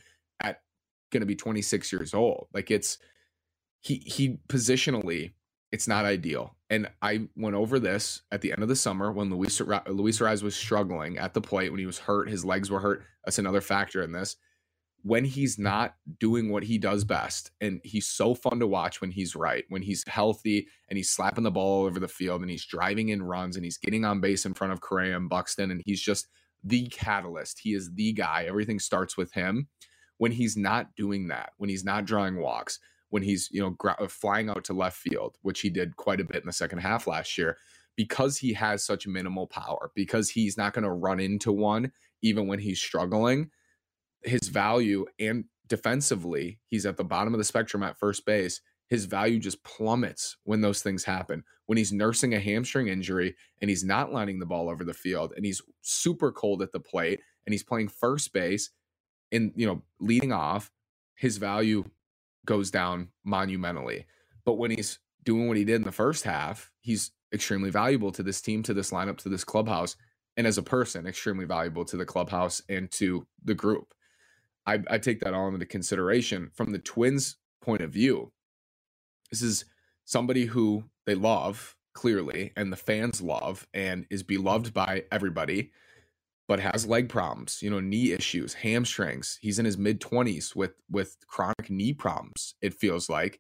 going 1.12 1.22
to 1.22 1.28
be 1.28 1.36
26 1.36 1.92
years 1.92 2.14
old 2.14 2.48
like 2.54 2.72
it's 2.72 2.98
he 3.82 4.04
he 4.06 4.40
positionally 4.48 5.34
it's 5.72 5.88
not 5.88 6.06
ideal. 6.06 6.56
And 6.70 6.90
I 7.02 7.28
went 7.36 7.56
over 7.56 7.80
this 7.80 8.22
at 8.32 8.42
the 8.42 8.52
end 8.52 8.62
of 8.62 8.70
the 8.70 8.76
summer 8.76 9.12
when 9.12 9.30
Luis 9.30 9.60
Luis 9.88 10.20
Arraez 10.20 10.44
was 10.44 10.56
struggling 10.56 11.18
at 11.18 11.34
the 11.34 11.42
plate 11.42 11.72
when 11.72 11.80
he 11.80 11.86
was 11.86 12.00
hurt, 12.00 12.30
his 12.30 12.46
legs 12.46 12.70
were 12.70 12.80
hurt. 12.80 13.04
That's 13.26 13.40
another 13.40 13.62
factor 13.62 14.02
in 14.04 14.12
this. 14.12 14.36
When 15.04 15.26
he's 15.26 15.58
not 15.58 15.96
doing 16.20 16.52
what 16.52 16.64
he 16.64 16.78
does 16.78 17.04
best, 17.04 17.50
and 17.60 17.82
he's 17.84 18.08
so 18.08 18.36
fun 18.36 18.60
to 18.60 18.68
watch 18.68 19.02
when 19.02 19.10
he's 19.10 19.36
right, 19.36 19.64
when 19.70 19.82
he's 19.82 20.04
healthy 20.08 20.68
and 20.90 20.98
he's 20.98 21.10
slapping 21.10 21.44
the 21.44 21.50
ball 21.50 21.80
all 21.80 21.86
over 21.86 22.00
the 22.00 22.08
field 22.08 22.42
and 22.42 22.52
he's 22.52 22.66
driving 22.66 23.10
in 23.10 23.24
runs 23.24 23.56
and 23.56 23.66
he's 23.66 23.80
getting 23.80 24.06
on 24.06 24.22
base 24.22 24.46
in 24.46 24.54
front 24.54 24.74
of 24.74 24.82
Correa 24.82 25.18
and 25.18 25.30
Buxton, 25.30 25.72
and 25.72 25.82
he's 25.86 26.02
just 26.02 26.28
the 26.64 26.88
catalyst. 26.90 27.62
He 27.64 27.74
is 27.74 27.92
the 27.96 28.14
guy. 28.14 28.46
Everything 28.48 28.80
starts 28.80 29.18
with 29.18 29.34
him. 29.34 29.70
When 30.22 30.34
he's 30.34 30.56
not 30.56 30.96
doing 30.96 31.30
that, 31.30 31.54
when 31.58 31.72
he's 31.72 31.84
not 31.84 32.06
drawing 32.06 32.38
walks, 32.38 32.78
when 33.10 33.24
he's 33.24 33.50
you 33.52 33.60
know 33.60 33.72
gra- 33.72 33.98
uh, 34.00 34.08
flying 34.08 34.52
out 34.52 34.64
to 34.66 34.74
left 34.74 34.96
field, 34.96 35.36
which 35.42 35.62
he 35.62 35.72
did 35.72 35.98
quite 35.98 36.20
a 36.20 36.24
bit 36.24 36.44
in 36.44 36.46
the 36.46 36.54
second 36.54 36.78
half 36.78 37.08
last 37.08 37.40
year, 37.40 37.58
because 37.96 38.38
he 38.38 38.54
has 38.54 38.86
such 38.86 39.08
minimal 39.08 39.48
power, 39.48 39.90
because 39.96 40.30
he's 40.30 40.58
not 40.60 40.74
going 40.74 40.84
to 40.84 40.92
run 40.92 41.20
into 41.20 41.52
one 41.52 41.92
even 42.22 42.46
when 42.46 42.60
he's 42.60 42.80
struggling. 42.80 43.50
His 44.22 44.48
value 44.48 45.08
and 45.20 45.46
defensively, 45.66 46.60
he's 46.68 46.86
at 46.86 46.98
the 46.98 47.04
bottom 47.04 47.34
of 47.34 47.40
the 47.40 47.44
spectrum 47.44 47.82
at 47.82 47.98
first 47.98 48.24
base. 48.24 48.62
His 48.90 49.06
value 49.06 49.40
just 49.40 49.64
plummets 49.64 50.38
when 50.44 50.62
those 50.62 50.84
things 50.84 51.04
happen. 51.04 51.46
When 51.66 51.80
he's 51.80 51.92
nursing 51.92 52.36
a 52.36 52.40
hamstring 52.40 52.90
injury 52.90 53.36
and 53.60 53.72
he's 53.72 53.84
not 53.84 54.14
lining 54.14 54.38
the 54.38 54.46
ball 54.46 54.70
over 54.70 54.84
the 54.84 54.94
field 54.94 55.34
and 55.36 55.44
he's 55.44 55.64
super 55.82 56.32
cold 56.32 56.62
at 56.62 56.72
the 56.74 56.80
plate 56.80 57.22
and 57.48 57.54
he's 57.56 57.64
playing 57.64 57.88
first 57.88 58.32
base 58.34 58.70
and 59.32 59.52
you 59.56 59.66
know 59.66 59.82
leading 60.00 60.32
off, 60.32 60.72
his 61.16 61.38
value 61.38 61.86
goes 62.46 62.72
down 62.72 63.10
monumentally. 63.24 64.06
But 64.46 64.54
when 64.54 64.72
he's 64.72 65.00
doing 65.24 65.48
what 65.48 65.58
he 65.58 65.66
did 65.66 65.76
in 65.76 65.84
the 65.84 65.92
first 65.92 66.24
half, 66.24 66.72
he's 66.82 67.12
extremely 67.34 67.70
valuable 67.70 68.12
to 68.12 68.24
this 68.24 68.42
team, 68.42 68.64
to 68.64 68.74
this 68.74 68.92
lineup, 68.92 69.18
to 69.20 69.30
this 69.30 69.44
clubhouse, 69.44 69.96
and 70.36 70.48
as 70.48 70.58
a 70.58 70.64
person, 70.64 71.08
extremely 71.08 71.46
valuable 71.46 71.86
to 71.86 71.98
the 71.98 72.06
clubhouse 72.06 72.62
and 72.68 72.92
to 72.92 73.28
the 73.44 73.54
group. 73.54 73.94
I, 74.66 74.80
I 74.90 74.98
take 74.98 75.22
that 75.22 75.34
all 75.34 75.48
into 75.48 75.66
consideration 75.66 76.50
from 76.54 76.72
the 76.72 76.80
Twins' 76.80 77.38
point 77.62 77.82
of 77.82 77.92
view. 77.92 78.32
This 79.30 79.42
is 79.42 79.66
somebody 80.06 80.46
who 80.46 80.86
they 81.06 81.16
love 81.16 81.76
clearly, 81.94 82.54
and 82.56 82.72
the 82.72 82.78
fans 82.78 83.22
love, 83.22 83.68
and 83.74 84.06
is 84.10 84.24
beloved 84.24 84.74
by 84.74 85.04
everybody 85.12 85.72
but 86.52 86.60
has 86.60 86.86
leg 86.86 87.08
problems, 87.08 87.62
you 87.62 87.70
know, 87.70 87.80
knee 87.80 88.12
issues, 88.12 88.56
hamstrings. 88.56 89.40
He's 89.42 89.58
in 89.58 89.64
his 89.64 89.78
mid 89.78 90.02
20s 90.02 90.54
with 90.54 90.74
with 90.90 91.16
chronic 91.26 91.70
knee 91.70 91.94
problems. 91.94 92.56
It 92.62 92.74
feels 92.74 93.10
like 93.10 93.40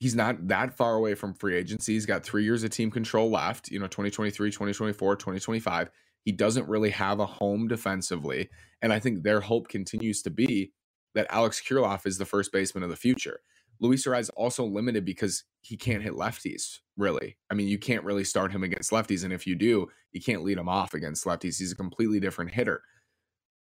he's 0.00 0.16
not 0.16 0.48
that 0.48 0.76
far 0.76 0.96
away 0.96 1.14
from 1.14 1.34
free 1.34 1.54
agency. 1.54 1.92
He's 1.92 2.04
got 2.04 2.24
3 2.24 2.42
years 2.42 2.64
of 2.64 2.70
team 2.70 2.90
control 2.90 3.30
left, 3.30 3.70
you 3.70 3.78
know, 3.78 3.86
2023, 3.86 4.50
2024, 4.50 5.14
2025. 5.14 5.88
He 6.24 6.32
doesn't 6.32 6.66
really 6.66 6.90
have 6.90 7.20
a 7.20 7.26
home 7.26 7.68
defensively, 7.68 8.48
and 8.82 8.92
I 8.92 8.98
think 8.98 9.22
their 9.22 9.40
hope 9.40 9.68
continues 9.68 10.20
to 10.22 10.30
be 10.30 10.72
that 11.14 11.28
Alex 11.30 11.62
Kirilloff 11.64 12.06
is 12.06 12.18
the 12.18 12.26
first 12.26 12.50
baseman 12.50 12.82
of 12.82 12.90
the 12.90 12.96
future. 12.96 13.38
Luis 13.80 14.06
Arraez 14.06 14.30
also 14.36 14.64
limited 14.64 15.04
because 15.04 15.44
he 15.60 15.76
can't 15.76 16.02
hit 16.02 16.14
lefties, 16.14 16.78
really. 16.96 17.36
I 17.50 17.54
mean, 17.54 17.68
you 17.68 17.78
can't 17.78 18.04
really 18.04 18.24
start 18.24 18.52
him 18.52 18.62
against 18.62 18.90
lefties. 18.90 19.24
And 19.24 19.32
if 19.32 19.46
you 19.46 19.54
do, 19.54 19.88
you 20.12 20.20
can't 20.20 20.44
lead 20.44 20.58
him 20.58 20.68
off 20.68 20.94
against 20.94 21.24
lefties. 21.24 21.58
He's 21.58 21.72
a 21.72 21.76
completely 21.76 22.20
different 22.20 22.52
hitter. 22.52 22.82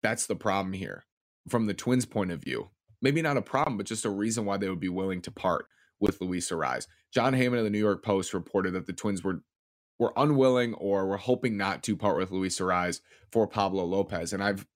That's 0.02 0.26
the 0.26 0.36
problem 0.36 0.72
here 0.72 1.04
from 1.48 1.66
the 1.66 1.74
Twins' 1.74 2.06
point 2.06 2.30
of 2.30 2.42
view. 2.42 2.70
Maybe 3.02 3.22
not 3.22 3.36
a 3.36 3.42
problem, 3.42 3.76
but 3.76 3.86
just 3.86 4.04
a 4.04 4.10
reason 4.10 4.44
why 4.44 4.56
they 4.56 4.68
would 4.68 4.80
be 4.80 4.88
willing 4.88 5.22
to 5.22 5.30
part 5.30 5.66
with 5.98 6.20
Luis 6.20 6.50
Arraez. 6.50 6.86
Jon 7.12 7.34
Heyman 7.34 7.58
of 7.58 7.64
the 7.64 7.70
New 7.70 7.78
York 7.78 8.04
Post 8.04 8.32
reported 8.34 8.72
that 8.72 8.86
the 8.86 8.92
Twins 8.92 9.22
were 9.22 9.42
were 9.98 10.14
unwilling 10.16 10.72
or 10.74 11.06
were 11.06 11.18
hoping 11.18 11.58
not 11.58 11.82
to 11.82 11.94
part 11.94 12.16
with 12.16 12.30
Luis 12.30 12.58
Arraez 12.58 13.00
for 13.30 13.46
Pablo 13.46 13.84
Lopez. 13.84 14.32
And 14.32 14.42
I've 14.42 14.66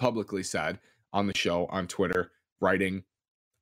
publicly 0.00 0.42
said 0.42 0.80
on 1.12 1.28
the 1.28 1.36
show, 1.36 1.66
on 1.66 1.86
Twitter, 1.86 2.32
writing 2.60 3.04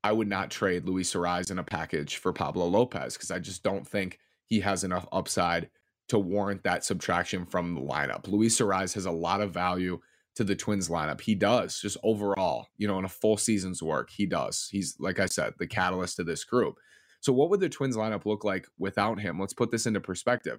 I 0.04 0.12
would 0.12 0.28
not 0.28 0.50
trade 0.50 0.84
Luis 0.84 1.14
Arraez 1.14 1.50
in 1.50 1.58
a 1.58 1.64
package 1.64 2.16
for 2.16 2.32
Pablo 2.32 2.66
Lopez 2.66 3.14
because 3.14 3.30
I 3.30 3.38
just 3.38 3.62
don't 3.62 3.86
think 3.86 4.18
he 4.46 4.60
has 4.60 4.84
enough 4.84 5.06
upside 5.12 5.70
to 6.08 6.18
warrant 6.18 6.64
that 6.64 6.84
subtraction 6.84 7.46
from 7.46 7.74
the 7.74 7.80
lineup. 7.80 8.26
Luis 8.28 8.60
Arraez 8.60 8.94
has 8.94 9.06
a 9.06 9.12
lot 9.12 9.40
of 9.40 9.52
value 9.52 10.00
to 10.34 10.44
the 10.44 10.56
Twins 10.56 10.88
lineup. 10.88 11.20
He 11.20 11.34
does, 11.34 11.80
just 11.80 11.96
overall, 12.02 12.68
you 12.76 12.88
know, 12.88 12.98
in 12.98 13.04
a 13.04 13.08
full 13.08 13.36
season's 13.36 13.82
work, 13.82 14.10
he 14.10 14.26
does. 14.26 14.68
He's, 14.70 14.96
like 14.98 15.20
I 15.20 15.26
said, 15.26 15.54
the 15.58 15.66
catalyst 15.66 16.16
to 16.16 16.24
this 16.24 16.44
group. 16.44 16.78
So, 17.20 17.32
what 17.32 17.50
would 17.50 17.60
the 17.60 17.68
Twins 17.68 17.96
lineup 17.96 18.26
look 18.26 18.44
like 18.44 18.66
without 18.78 19.20
him? 19.20 19.38
Let's 19.38 19.54
put 19.54 19.70
this 19.70 19.86
into 19.86 20.00
perspective. 20.00 20.58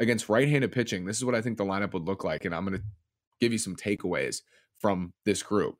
Against 0.00 0.28
right 0.28 0.48
handed 0.48 0.72
pitching, 0.72 1.04
this 1.04 1.18
is 1.18 1.24
what 1.24 1.34
I 1.34 1.42
think 1.42 1.58
the 1.58 1.64
lineup 1.64 1.92
would 1.92 2.06
look 2.06 2.24
like. 2.24 2.44
And 2.44 2.54
I'm 2.54 2.64
going 2.64 2.78
to 2.78 2.84
give 3.40 3.52
you 3.52 3.58
some 3.58 3.76
takeaways 3.76 4.42
from 4.78 5.12
this 5.24 5.42
group. 5.42 5.76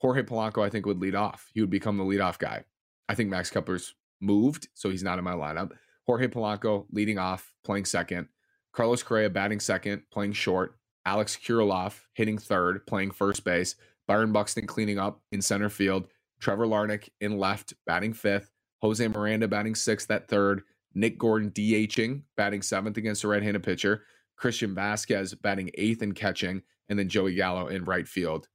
Jorge 0.00 0.22
Polanco, 0.22 0.64
I 0.64 0.70
think, 0.70 0.86
would 0.86 1.00
lead 1.00 1.14
off. 1.14 1.50
He 1.52 1.60
would 1.60 1.70
become 1.70 1.98
the 1.98 2.04
leadoff 2.04 2.38
guy. 2.38 2.64
I 3.08 3.14
think 3.14 3.28
Max 3.28 3.50
Kepler's 3.50 3.94
moved, 4.20 4.68
so 4.74 4.88
he's 4.90 5.02
not 5.02 5.18
in 5.18 5.24
my 5.24 5.32
lineup. 5.32 5.72
Jorge 6.06 6.28
Polanco 6.28 6.86
leading 6.90 7.18
off, 7.18 7.52
playing 7.64 7.84
second. 7.84 8.28
Carlos 8.72 9.02
Correa 9.02 9.30
batting 9.30 9.60
second, 9.60 10.02
playing 10.10 10.32
short. 10.32 10.76
Alex 11.04 11.36
Kirilloff 11.36 12.00
hitting 12.14 12.38
third, 12.38 12.86
playing 12.86 13.10
first 13.10 13.44
base. 13.44 13.74
Byron 14.06 14.32
Buxton 14.32 14.66
cleaning 14.66 14.98
up 14.98 15.20
in 15.32 15.42
center 15.42 15.68
field. 15.68 16.08
Trevor 16.40 16.66
Larnach 16.66 17.08
in 17.20 17.38
left, 17.38 17.74
batting 17.86 18.12
fifth. 18.12 18.50
Jose 18.80 19.06
Miranda 19.08 19.48
batting 19.48 19.74
sixth 19.74 20.10
at 20.10 20.28
third. 20.28 20.62
Nick 20.94 21.18
Gordon 21.18 21.50
DHing, 21.50 22.22
batting 22.36 22.62
seventh 22.62 22.96
against 22.96 23.24
a 23.24 23.28
right 23.28 23.42
handed 23.42 23.62
pitcher. 23.62 24.04
Christian 24.36 24.74
Vazquez 24.74 25.40
batting 25.40 25.70
eighth 25.74 26.02
and 26.02 26.14
catching, 26.14 26.62
and 26.88 26.98
then 26.98 27.08
Joey 27.08 27.34
Gallo 27.34 27.68
in 27.68 27.84
right 27.84 28.08
field 28.08 28.48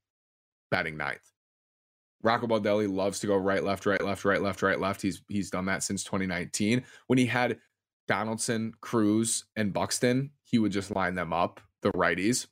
batting 0.72 0.98
ninth. 0.98 1.35
Rocco 2.26 2.48
Baldelli 2.48 2.92
loves 2.92 3.20
to 3.20 3.28
go 3.28 3.38
right, 3.38 3.64
left, 3.64 3.86
right, 3.86 4.04
left, 4.04 4.26
right, 4.26 4.42
left, 4.42 4.64
right, 4.64 4.80
left. 4.80 5.04
He's 5.04 5.22
he's 5.30 5.52
done 5.52 5.66
that 5.66 5.84
since 5.84 6.04
2019. 6.04 6.84
When 7.06 7.20
he 7.20 7.28
had 7.28 7.60
Donaldson, 8.08 8.74
Cruz, 8.82 9.46
and 9.56 9.72
Buxton, 9.72 10.32
he 10.44 10.58
would 10.58 10.72
just 10.72 10.90
line 10.90 11.14
them 11.14 11.32
up, 11.32 11.62
the 11.84 11.92
righties. 11.92 12.48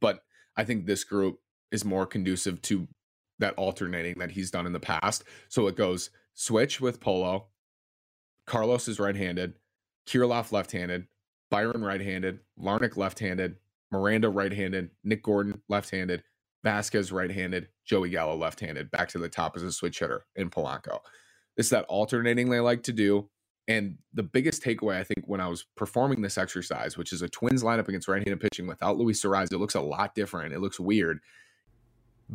But 0.00 0.24
I 0.56 0.64
think 0.64 0.86
this 0.86 1.04
group 1.04 1.40
is 1.70 1.84
more 1.84 2.06
conducive 2.06 2.62
to 2.62 2.88
that 3.38 3.54
alternating 3.54 4.18
that 4.18 4.30
he's 4.30 4.50
done 4.50 4.66
in 4.66 4.72
the 4.72 4.80
past. 4.80 5.24
So 5.50 5.66
it 5.66 5.76
goes 5.76 6.08
switch 6.32 6.80
with 6.80 6.98
Polo. 6.98 7.48
Carlos 8.46 8.88
is 8.88 8.98
right-handed, 8.98 9.54
Kirilloff 10.08 10.50
left-handed, 10.50 11.06
Byron 11.50 11.84
right-handed, 11.84 12.40
Larnach 12.58 12.96
left-handed, 12.96 13.56
Miranda 13.90 14.30
right-handed, 14.30 14.90
Nick 15.04 15.22
Gordon 15.22 15.60
left-handed, 15.68 16.24
Vazquez 16.64 17.12
right-handed, 17.12 17.68
Joey 17.84 18.10
Gallo 18.10 18.36
left-handed, 18.36 18.90
back 18.90 19.08
to 19.08 19.18
the 19.18 19.28
top 19.28 19.56
as 19.56 19.62
a 19.62 19.72
switch 19.72 19.98
hitter 19.98 20.26
in 20.36 20.50
Polanco. 20.50 21.00
This 21.56 21.66
is 21.66 21.70
that 21.70 21.84
alternating 21.86 22.50
they 22.50 22.60
like 22.60 22.82
to 22.84 22.92
do. 22.92 23.28
And 23.68 23.98
the 24.12 24.22
biggest 24.22 24.62
takeaway, 24.62 24.96
I 24.96 25.04
think, 25.04 25.26
when 25.26 25.40
I 25.40 25.48
was 25.48 25.64
performing 25.76 26.22
this 26.22 26.36
exercise, 26.36 26.96
which 26.96 27.12
is 27.12 27.22
a 27.22 27.28
Twins 27.28 27.62
lineup 27.62 27.88
against 27.88 28.08
right-handed 28.08 28.40
pitching 28.40 28.66
without 28.66 28.96
Luis 28.96 29.24
Arraez, 29.24 29.52
it 29.52 29.58
looks 29.58 29.74
a 29.74 29.80
lot 29.80 30.14
different. 30.14 30.52
It 30.52 30.60
looks 30.60 30.80
weird. 30.80 31.20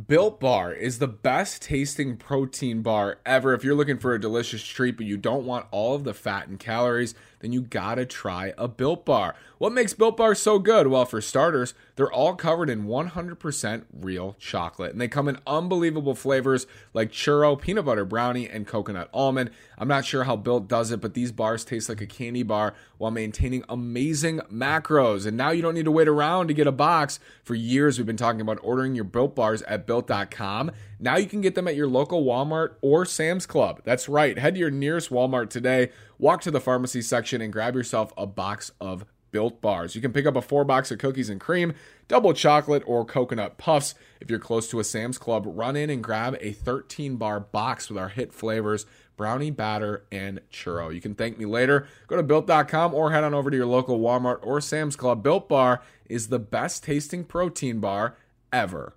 Built 0.07 0.39
Bar 0.39 0.73
is 0.73 0.99
the 0.99 1.07
best 1.07 1.63
tasting 1.63 2.17
protein 2.17 2.83
bar 2.83 3.19
ever. 3.25 3.53
If 3.53 3.63
you're 3.63 3.75
looking 3.75 3.97
for 3.97 4.13
a 4.13 4.21
delicious 4.21 4.63
treat, 4.63 4.95
but 4.95 5.07
you 5.07 5.17
don't 5.17 5.45
want 5.45 5.65
all 5.71 5.95
of 5.95 6.03
the 6.03 6.13
fat 6.13 6.47
and 6.47 6.59
calories, 6.59 7.15
then 7.39 7.51
you 7.51 7.61
gotta 7.61 8.05
try 8.05 8.53
a 8.57 8.67
Built 8.67 9.05
Bar. 9.05 9.35
What 9.57 9.73
makes 9.73 9.93
Built 9.93 10.17
Bar 10.17 10.35
so 10.35 10.59
good? 10.59 10.87
Well, 10.87 11.05
for 11.05 11.21
starters, 11.21 11.73
they're 11.95 12.11
all 12.11 12.35
covered 12.35 12.69
in 12.69 12.85
100% 12.85 13.85
real 13.91 14.35
chocolate, 14.39 14.91
and 14.91 15.01
they 15.01 15.07
come 15.07 15.27
in 15.27 15.39
unbelievable 15.47 16.15
flavors 16.15 16.67
like 16.93 17.11
churro, 17.11 17.59
peanut 17.59 17.85
butter 17.85 18.05
brownie, 18.05 18.49
and 18.49 18.67
coconut 18.67 19.09
almond. 19.13 19.49
I'm 19.77 19.87
not 19.87 20.05
sure 20.05 20.23
how 20.23 20.35
Built 20.35 20.67
does 20.67 20.91
it, 20.91 21.01
but 21.01 21.13
these 21.13 21.31
bars 21.31 21.65
taste 21.65 21.89
like 21.89 22.01
a 22.01 22.07
candy 22.07 22.43
bar 22.43 22.73
while 22.97 23.11
maintaining 23.11 23.63
amazing 23.69 24.39
macros. 24.51 25.25
And 25.25 25.37
now 25.37 25.51
you 25.51 25.61
don't 25.61 25.73
need 25.73 25.85
to 25.85 25.91
wait 25.91 26.07
around 26.07 26.47
to 26.47 26.53
get 26.53 26.67
a 26.67 26.71
box. 26.71 27.19
For 27.43 27.55
years, 27.55 27.97
we've 27.97 28.07
been 28.07 28.17
talking 28.17 28.41
about 28.41 28.59
ordering 28.61 28.95
your 28.95 29.03
Built 29.03 29.35
Bars 29.35 29.61
at 29.63 29.85
Built.com. 29.85 30.71
Now 30.99 31.17
you 31.17 31.27
can 31.27 31.41
get 31.41 31.55
them 31.55 31.67
at 31.67 31.75
your 31.75 31.87
local 31.87 32.25
Walmart 32.25 32.75
or 32.81 33.05
Sam's 33.05 33.45
Club. 33.45 33.81
That's 33.83 34.09
right. 34.09 34.37
Head 34.37 34.55
to 34.55 34.59
your 34.59 34.71
nearest 34.71 35.09
Walmart 35.09 35.49
today, 35.49 35.91
walk 36.17 36.41
to 36.41 36.51
the 36.51 36.61
pharmacy 36.61 37.01
section, 37.01 37.41
and 37.41 37.53
grab 37.53 37.75
yourself 37.75 38.11
a 38.17 38.25
box 38.25 38.71
of 38.81 39.05
Built 39.31 39.61
Bars. 39.61 39.95
You 39.95 40.01
can 40.01 40.13
pick 40.13 40.25
up 40.25 40.35
a 40.35 40.41
four 40.41 40.63
box 40.63 40.89
of 40.89 40.97
cookies 40.97 41.29
and 41.29 41.39
cream, 41.39 41.73
double 42.07 42.33
chocolate, 42.33 42.83
or 42.87 43.05
coconut 43.05 43.57
puffs. 43.57 43.93
If 44.19 44.29
you're 44.29 44.39
close 44.39 44.69
to 44.69 44.79
a 44.79 44.83
Sam's 44.83 45.17
Club, 45.17 45.43
run 45.45 45.75
in 45.75 45.89
and 45.89 46.03
grab 46.03 46.37
a 46.41 46.53
13 46.53 47.17
bar 47.17 47.39
box 47.39 47.89
with 47.89 47.97
our 47.97 48.09
hit 48.09 48.33
flavors 48.33 48.85
brownie 49.17 49.51
batter 49.51 50.05
and 50.11 50.39
churro. 50.51 50.93
You 50.93 51.01
can 51.01 51.15
thank 51.15 51.37
me 51.37 51.45
later. 51.45 51.87
Go 52.05 52.15
to 52.15 52.23
built.com 52.23 52.93
or 52.93 53.11
head 53.11 53.23
on 53.23 53.33
over 53.33 53.49
to 53.49 53.57
your 53.57 53.65
local 53.65 53.99
Walmart 53.99 54.39
or 54.43 54.61
Sam's 54.61 54.95
Club. 54.95 55.23
Built 55.23 55.49
Bar 55.49 55.81
is 56.05 56.27
the 56.27 56.39
best 56.39 56.83
tasting 56.83 57.25
protein 57.25 57.79
bar 57.79 58.15
ever. 58.53 58.93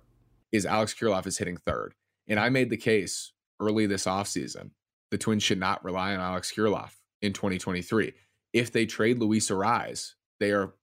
Is 0.51 0.65
Alex 0.65 0.93
Kirilloff 0.93 1.27
is 1.27 1.37
hitting 1.37 1.57
third. 1.57 1.93
And 2.27 2.39
I 2.39 2.49
made 2.49 2.69
the 2.69 2.77
case 2.77 3.33
early 3.59 3.85
this 3.85 4.05
offseason. 4.05 4.71
The 5.11 5.17
Twins 5.17 5.43
should 5.43 5.59
not 5.59 5.83
rely 5.83 6.13
on 6.13 6.19
Alex 6.19 6.51
Kirilloff 6.55 6.93
in 7.21 7.33
2023. 7.33 8.13
If 8.53 8.71
they 8.71 8.85
trade 8.85 9.19
Luis 9.19 9.49
Arraez, 9.49 10.13
they 10.39 10.51
are 10.51 10.73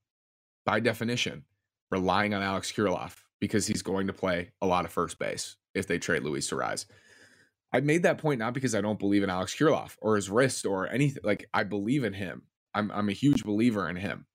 by 0.65 0.79
definition 0.79 1.43
relying 1.91 2.33
on 2.33 2.41
Alex 2.41 2.71
Kirilloff 2.71 3.17
because 3.39 3.67
he's 3.67 3.81
going 3.81 4.07
to 4.07 4.13
play 4.13 4.51
a 4.61 4.67
lot 4.67 4.85
of 4.85 4.91
first 4.91 5.17
base 5.17 5.55
if 5.73 5.87
they 5.87 5.97
trade 5.97 6.23
Luis 6.23 6.49
Arraez. 6.51 6.85
I 7.71 7.79
made 7.81 8.03
that 8.03 8.17
point 8.17 8.39
not 8.39 8.53
because 8.53 8.73
I 8.73 8.81
don't 8.81 8.99
believe 8.99 9.23
in 9.23 9.29
Alex 9.29 9.55
Kirilloff 9.55 9.95
or 10.01 10.15
his 10.15 10.29
wrist 10.29 10.65
or 10.65 10.89
anything. 10.89 11.21
Like 11.23 11.47
I 11.53 11.63
believe 11.63 12.03
in 12.03 12.13
him. 12.13 12.43
I'm 12.73 12.91
I'm 12.91 13.09
a 13.09 13.13
huge 13.13 13.43
believer 13.43 13.89
in 13.89 13.95
him. 13.95 14.25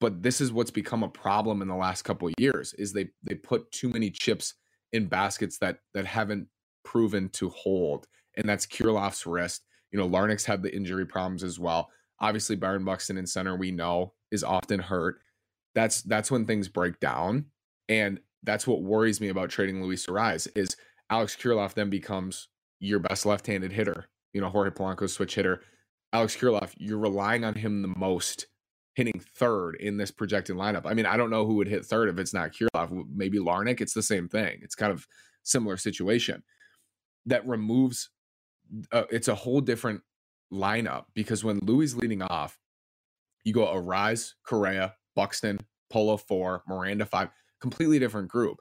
But 0.00 0.22
this 0.22 0.40
is 0.40 0.52
what's 0.52 0.70
become 0.70 1.02
a 1.02 1.08
problem 1.08 1.62
in 1.62 1.68
the 1.68 1.76
last 1.76 2.02
couple 2.02 2.28
of 2.28 2.34
years 2.38 2.74
is 2.74 2.92
they 2.92 3.08
they 3.22 3.34
put 3.34 3.70
too 3.72 3.88
many 3.88 4.10
chips 4.10 4.54
in 4.92 5.06
baskets 5.06 5.58
that 5.58 5.78
that 5.94 6.06
haven't 6.06 6.48
proven 6.84 7.28
to 7.30 7.48
hold. 7.50 8.06
And 8.36 8.48
that's 8.48 8.66
Kirilloff's 8.66 9.26
wrist. 9.26 9.64
You 9.90 9.98
know, 9.98 10.08
Larnach's 10.08 10.44
had 10.44 10.62
the 10.62 10.74
injury 10.74 11.06
problems 11.06 11.44
as 11.44 11.58
well. 11.58 11.90
Obviously, 12.20 12.56
Byron 12.56 12.84
Buxton 12.84 13.16
in 13.16 13.26
center, 13.26 13.56
we 13.56 13.70
know 13.70 14.14
is 14.30 14.44
often 14.44 14.80
hurt. 14.80 15.20
That's 15.74 16.02
that's 16.02 16.30
when 16.30 16.46
things 16.46 16.68
break 16.68 17.00
down, 17.00 17.46
and 17.88 18.20
that's 18.42 18.66
what 18.66 18.82
worries 18.82 19.20
me 19.20 19.28
about 19.28 19.50
trading 19.50 19.82
Luis 19.82 20.06
Arraez 20.06 20.48
is 20.54 20.76
Alex 21.10 21.36
Kirilloff 21.36 21.74
then 21.74 21.90
becomes 21.90 22.48
your 22.80 22.98
best 22.98 23.26
left-handed 23.26 23.72
hitter. 23.72 24.08
You 24.32 24.40
know, 24.40 24.48
Jorge 24.48 24.70
Polanco's 24.70 25.12
switch 25.12 25.34
hitter. 25.34 25.62
Alex 26.12 26.36
Kirilloff 26.36 26.72
you're 26.78 26.98
relying 26.98 27.44
on 27.44 27.54
him 27.54 27.82
the 27.82 27.92
most, 27.96 28.46
hitting 28.94 29.20
third 29.36 29.76
in 29.80 29.96
this 29.96 30.10
projected 30.10 30.56
lineup. 30.56 30.82
I 30.86 30.94
mean, 30.94 31.06
I 31.06 31.16
don't 31.16 31.30
know 31.30 31.44
who 31.44 31.54
would 31.54 31.68
hit 31.68 31.84
third 31.84 32.08
if 32.08 32.18
it's 32.18 32.34
not 32.34 32.52
Kirilloff. 32.52 33.06
Maybe 33.14 33.38
Larnach. 33.38 33.80
It's 33.80 33.94
the 33.94 34.02
same 34.02 34.28
thing. 34.28 34.60
It's 34.62 34.74
kind 34.74 34.92
of 34.92 35.06
similar 35.42 35.76
situation 35.76 36.42
that 37.26 37.46
removes. 37.46 38.10
Uh, 38.92 39.04
it's 39.10 39.28
a 39.28 39.34
whole 39.34 39.60
different 39.60 40.00
lineup 40.52 41.04
because 41.14 41.44
when 41.44 41.58
Louis 41.62 41.94
leading 41.94 42.22
off, 42.22 42.58
you 43.44 43.52
go 43.52 43.66
Arraez, 43.66 44.32
Correa, 44.46 44.94
Buxton, 45.14 45.58
Polo 45.90 46.16
four, 46.16 46.62
Miranda 46.66 47.04
five, 47.04 47.28
completely 47.60 47.98
different 47.98 48.28
group. 48.28 48.58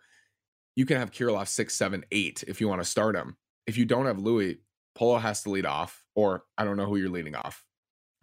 You 0.76 0.86
can 0.86 0.98
have 0.98 1.12
Kirilloff 1.12 1.48
six, 1.48 1.76
seven, 1.76 2.04
eight 2.12 2.44
if 2.48 2.60
you 2.60 2.68
want 2.68 2.82
to 2.82 2.90
start 2.90 3.16
him. 3.16 3.38
If 3.68 3.78
you 3.78 3.86
don't 3.86 4.08
have 4.08 4.20
Louis, 4.20 4.58
Polo 4.96 5.18
has 5.18 5.44
to 5.44 5.50
lead 5.50 5.66
off, 5.66 6.04
or 6.16 6.44
I 6.58 6.66
don't 6.66 6.78
know 6.78 6.86
who 6.86 6.98
you're 6.98 7.10
leading 7.10 7.36
off. 7.36 7.64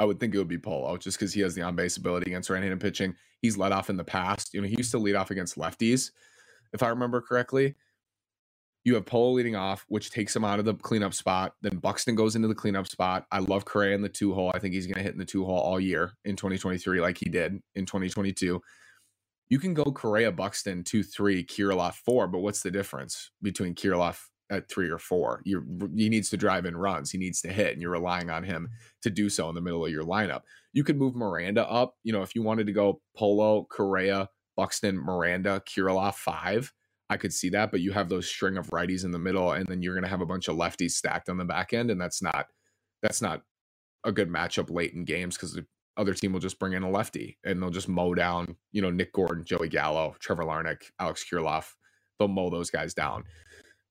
I 0.00 0.04
would 0.04 0.18
think 0.18 0.34
it 0.34 0.38
would 0.38 0.48
be 0.48 0.58
Polo 0.58 0.96
just 0.96 1.18
because 1.18 1.34
he 1.34 1.42
has 1.42 1.54
the 1.54 1.60
on 1.60 1.76
base 1.76 1.98
ability 1.98 2.30
against 2.30 2.48
right 2.48 2.62
handed 2.62 2.80
pitching. 2.80 3.14
He's 3.42 3.58
led 3.58 3.70
off 3.70 3.90
in 3.90 3.98
the 3.98 4.04
past. 4.04 4.54
You 4.54 4.62
know, 4.62 4.66
he 4.66 4.76
used 4.76 4.92
to 4.92 4.98
lead 4.98 5.14
off 5.14 5.30
against 5.30 5.58
lefties, 5.58 6.10
if 6.72 6.82
I 6.82 6.88
remember 6.88 7.20
correctly. 7.20 7.74
You 8.82 8.94
have 8.94 9.04
Polo 9.04 9.32
leading 9.32 9.56
off, 9.56 9.84
which 9.88 10.10
takes 10.10 10.34
him 10.34 10.42
out 10.42 10.58
of 10.58 10.64
the 10.64 10.72
cleanup 10.74 11.12
spot. 11.12 11.52
Then 11.60 11.76
Buxton 11.76 12.14
goes 12.14 12.34
into 12.34 12.48
the 12.48 12.54
cleanup 12.54 12.88
spot. 12.88 13.26
I 13.30 13.40
love 13.40 13.66
Correa 13.66 13.94
in 13.94 14.00
the 14.00 14.08
two 14.08 14.32
hole. 14.32 14.50
I 14.54 14.58
think 14.58 14.72
he's 14.72 14.86
going 14.86 14.96
to 14.96 15.02
hit 15.02 15.12
in 15.12 15.18
the 15.18 15.26
two 15.26 15.44
hole 15.44 15.58
all 15.58 15.78
year 15.78 16.14
in 16.24 16.34
2023, 16.34 16.98
like 17.02 17.18
he 17.18 17.28
did 17.28 17.60
in 17.74 17.84
2022. 17.84 18.58
You 19.50 19.58
can 19.58 19.74
go 19.74 19.84
Correa, 19.84 20.32
Buxton, 20.32 20.82
two, 20.82 21.02
three, 21.02 21.44
Kirilloff, 21.44 21.96
four, 21.96 22.26
but 22.26 22.38
what's 22.38 22.62
the 22.62 22.70
difference 22.70 23.32
between 23.42 23.74
Kirilloff 23.74 24.29
at 24.50 24.68
three 24.68 24.90
or 24.90 24.98
four? 24.98 25.42
You're, 25.44 25.64
he 25.96 26.08
needs 26.08 26.30
to 26.30 26.36
drive 26.36 26.66
in 26.66 26.76
runs. 26.76 27.10
He 27.10 27.18
needs 27.18 27.40
to 27.42 27.52
hit, 27.52 27.72
and 27.72 27.82
you're 27.82 27.92
relying 27.92 28.30
on 28.30 28.44
him 28.44 28.68
to 29.02 29.10
do 29.10 29.28
so 29.28 29.48
in 29.48 29.54
the 29.54 29.60
middle 29.60 29.84
of 29.84 29.92
your 29.92 30.04
lineup. 30.04 30.42
You 30.72 30.84
could 30.84 30.98
move 30.98 31.14
Miranda 31.16 31.68
up. 31.68 31.94
You 32.04 32.12
know, 32.12 32.22
if 32.22 32.34
you 32.34 32.42
wanted 32.42 32.66
to 32.66 32.72
go 32.72 33.00
Polo, 33.16 33.66
Correa, 33.70 34.28
Buxton, 34.56 34.96
Miranda, 34.96 35.62
Kirilloff, 35.66 36.14
five 36.14 36.72
I 37.10 37.16
could 37.16 37.32
see 37.32 37.48
that, 37.50 37.72
but 37.72 37.80
you 37.80 37.90
have 37.90 38.08
those 38.08 38.28
string 38.28 38.56
of 38.56 38.68
righties 38.70 39.04
in 39.04 39.10
the 39.10 39.18
middle, 39.18 39.50
and 39.50 39.66
then 39.66 39.82
you're 39.82 39.94
going 39.94 40.04
to 40.04 40.08
have 40.10 40.20
a 40.20 40.26
bunch 40.26 40.46
of 40.46 40.56
lefties 40.56 40.92
stacked 40.92 41.28
on 41.28 41.38
the 41.38 41.44
back 41.44 41.72
end, 41.72 41.90
and 41.90 42.00
that's 42.00 42.22
not 42.22 42.46
that's 43.02 43.20
not 43.20 43.42
a 44.04 44.12
good 44.12 44.28
matchup 44.28 44.70
late 44.70 44.92
in 44.94 45.04
games 45.04 45.36
because 45.36 45.52
the 45.52 45.66
other 45.96 46.14
team 46.14 46.32
will 46.32 46.40
just 46.40 46.58
bring 46.58 46.72
in 46.72 46.84
a 46.84 46.90
lefty 46.90 47.36
and 47.44 47.60
they'll 47.60 47.70
just 47.70 47.88
mow 47.88 48.14
down, 48.14 48.56
you 48.72 48.80
know, 48.80 48.90
Nick 48.90 49.12
Gordon, 49.12 49.44
Joey 49.44 49.68
Gallo, 49.68 50.14
Trevor 50.20 50.44
Larnach, 50.44 50.82
Alex 51.00 51.24
Kirilloff. 51.30 51.72
They'll 52.18 52.28
mow 52.28 52.48
those 52.48 52.70
guys 52.70 52.94
down. 52.94 53.24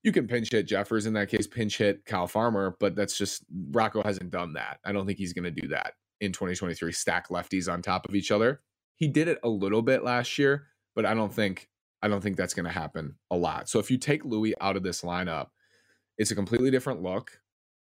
You 0.03 0.12
can 0.12 0.27
pinch 0.27 0.51
hit 0.51 0.67
Jeffers 0.67 1.05
in 1.05 1.13
that 1.13 1.29
case, 1.29 1.45
pinch 1.45 1.77
hit 1.77 2.05
Kyle 2.05 2.27
Farmer, 2.27 2.75
but 2.79 2.95
that's 2.95 3.17
just 3.17 3.43
Rocco 3.71 4.01
hasn't 4.01 4.31
done 4.31 4.53
that. 4.53 4.79
I 4.85 4.91
don't 4.91 5.05
think 5.05 5.17
he's 5.17 5.33
going 5.33 5.43
to 5.43 5.62
do 5.62 5.67
that 5.69 5.93
in 6.21 6.31
2023. 6.31 6.91
Stack 6.91 7.29
lefties 7.29 7.71
on 7.71 7.81
top 7.81 8.07
of 8.07 8.15
each 8.15 8.31
other. 8.31 8.62
He 8.95 9.07
did 9.07 9.27
it 9.27 9.39
a 9.43 9.49
little 9.49 9.81
bit 9.81 10.03
last 10.03 10.38
year, 10.38 10.67
but 10.95 11.05
I 11.05 11.13
don't 11.13 11.33
think 11.33 11.69
I 12.01 12.07
don't 12.07 12.21
think 12.21 12.38
that's 12.38 12.53
going 12.53 12.65
to 12.65 12.71
happen 12.71 13.15
a 13.29 13.35
lot. 13.35 13.67
So 13.67 13.79
if 13.79 13.91
you 13.91 13.97
take 13.97 14.23
Louis 14.23 14.53
out 14.62 14.77
of 14.77 14.83
this 14.83 15.01
lineup, 15.01 15.47
it's 16.17 16.31
a 16.31 16.35
completely 16.35 16.71
different 16.71 17.01
look. 17.01 17.39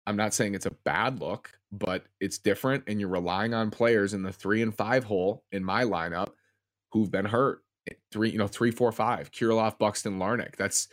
I'm 0.08 0.16
not 0.16 0.34
saying 0.34 0.56
it's 0.56 0.66
a 0.66 0.72
bad 0.72 1.20
look, 1.20 1.52
but 1.72 2.06
it's 2.20 2.38
different. 2.38 2.86
And 2.88 3.00
you're 3.00 3.10
relying 3.10 3.54
on 3.54 3.72
players 3.72 4.14
in 4.14 4.24
the 4.24 4.32
three 4.32 4.62
and 4.62 4.74
five 4.74 5.04
hole 5.04 5.44
in 5.52 5.64
my 5.64 5.84
lineup 5.84 6.30
who've 6.92 7.12
been 7.12 7.26
hurt. 7.26 7.64
Three, 8.12 8.32
you 8.32 8.38
know, 8.38 8.48
three, 8.48 8.72
four, 8.72 8.92
five. 8.92 9.32
Kirilloff, 9.32 9.78
Buxton, 9.78 10.18
Larnach. 10.18 10.56
That's 10.56 10.88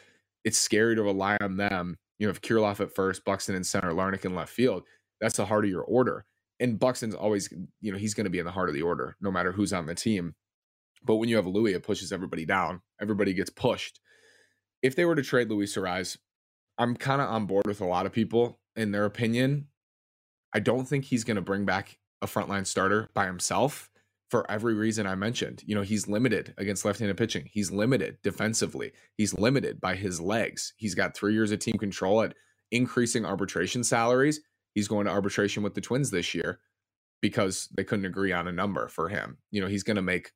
it's 0.44 0.59
scary 0.59 0.94
to 0.94 1.02
rely 1.02 1.37
on 1.40 1.57
them. 1.57 1.96
You 2.18 2.26
know, 2.26 2.30
if 2.30 2.40
Kirilloff 2.40 2.80
at 2.80 2.94
first, 2.94 3.24
Buxton 3.24 3.54
in 3.54 3.64
center, 3.64 3.90
Larnach 3.90 4.24
in 4.24 4.35
left 4.35 4.52
field, 4.52 4.85
that's 5.20 5.37
the 5.37 5.46
heart 5.46 5.64
of 5.64 5.70
your 5.70 5.83
order. 5.83 6.24
And 6.61 6.78
Buxton's 6.78 7.14
always, 7.14 7.52
you 7.80 7.90
know, 7.90 7.98
he's 7.98 8.14
going 8.14 8.24
to 8.24 8.30
be 8.30 8.38
in 8.38 8.44
the 8.44 8.52
heart 8.52 8.68
of 8.68 8.74
the 8.74 8.83
order, 8.83 9.16
no 9.20 9.30
matter 9.30 9.52
who's 9.52 9.72
on 9.72 9.87
the 9.87 9.94
team. 9.94 10.35
But 11.02 11.16
when 11.16 11.28
you 11.28 11.37
have 11.37 11.46
Louis, 11.46 11.74
it 11.74 11.83
pushes 11.83 12.12
everybody 12.12 12.46
down. 12.46 12.80
Everybody 13.00 13.35
gets 13.35 13.50
pushed. 13.50 14.00
If 14.83 14.96
they 14.96 15.04
were 15.04 15.16
to 15.16 15.22
trade 15.22 15.50
Luis 15.50 15.76
Arraez, 15.76 16.16
I'm 16.78 16.96
kind 16.96 17.20
of 17.20 17.28
on 17.28 17.46
board 17.46 17.66
with 17.66 17.80
a 17.80 17.87
lot 17.87 18.07
of 18.07 18.12
people 18.12 18.61
in 18.76 18.92
their 18.92 19.04
opinion. 19.04 19.68
I 20.54 20.61
don't 20.61 20.87
think 20.87 21.04
he's 21.04 21.24
going 21.24 21.37
to 21.37 21.42
bring 21.42 21.64
back 21.64 21.98
a 22.22 22.26
frontline 22.26 22.66
starter 22.66 23.09
by 23.14 23.26
himself 23.26 23.90
for 24.30 24.50
every 24.50 24.74
reason 24.74 25.06
I 25.06 25.14
mentioned. 25.14 25.62
You 25.66 25.74
know, 25.74 25.82
he's 25.82 26.08
limited 26.08 26.54
against 26.58 26.84
left 26.84 26.98
handed 26.98 27.16
pitching, 27.16 27.48
he's 27.52 27.70
limited 27.70 28.18
defensively, 28.22 28.92
he's 29.16 29.34
limited 29.34 29.80
by 29.80 29.94
his 29.94 30.20
legs. 30.20 30.72
He's 30.76 30.94
got 30.94 31.16
three 31.16 31.34
years 31.34 31.50
of 31.52 31.58
team 31.58 31.78
control 31.78 32.22
at 32.22 32.34
increasing 32.70 33.24
arbitration 33.24 33.84
salaries. 33.84 34.40
He's 34.74 34.88
going 34.88 35.06
to 35.06 35.12
arbitration 35.12 35.62
with 35.62 35.74
the 35.74 35.80
Twins 35.80 36.10
this 36.10 36.34
year 36.34 36.58
because 37.20 37.68
they 37.76 37.84
couldn't 37.84 38.04
agree 38.04 38.32
on 38.32 38.48
a 38.48 38.52
number 38.52 38.88
for 38.88 39.08
him. 39.08 39.38
You 39.50 39.60
know, 39.60 39.68
he's 39.68 39.84
going 39.84 39.96
to 39.96 40.02
make 40.02 40.32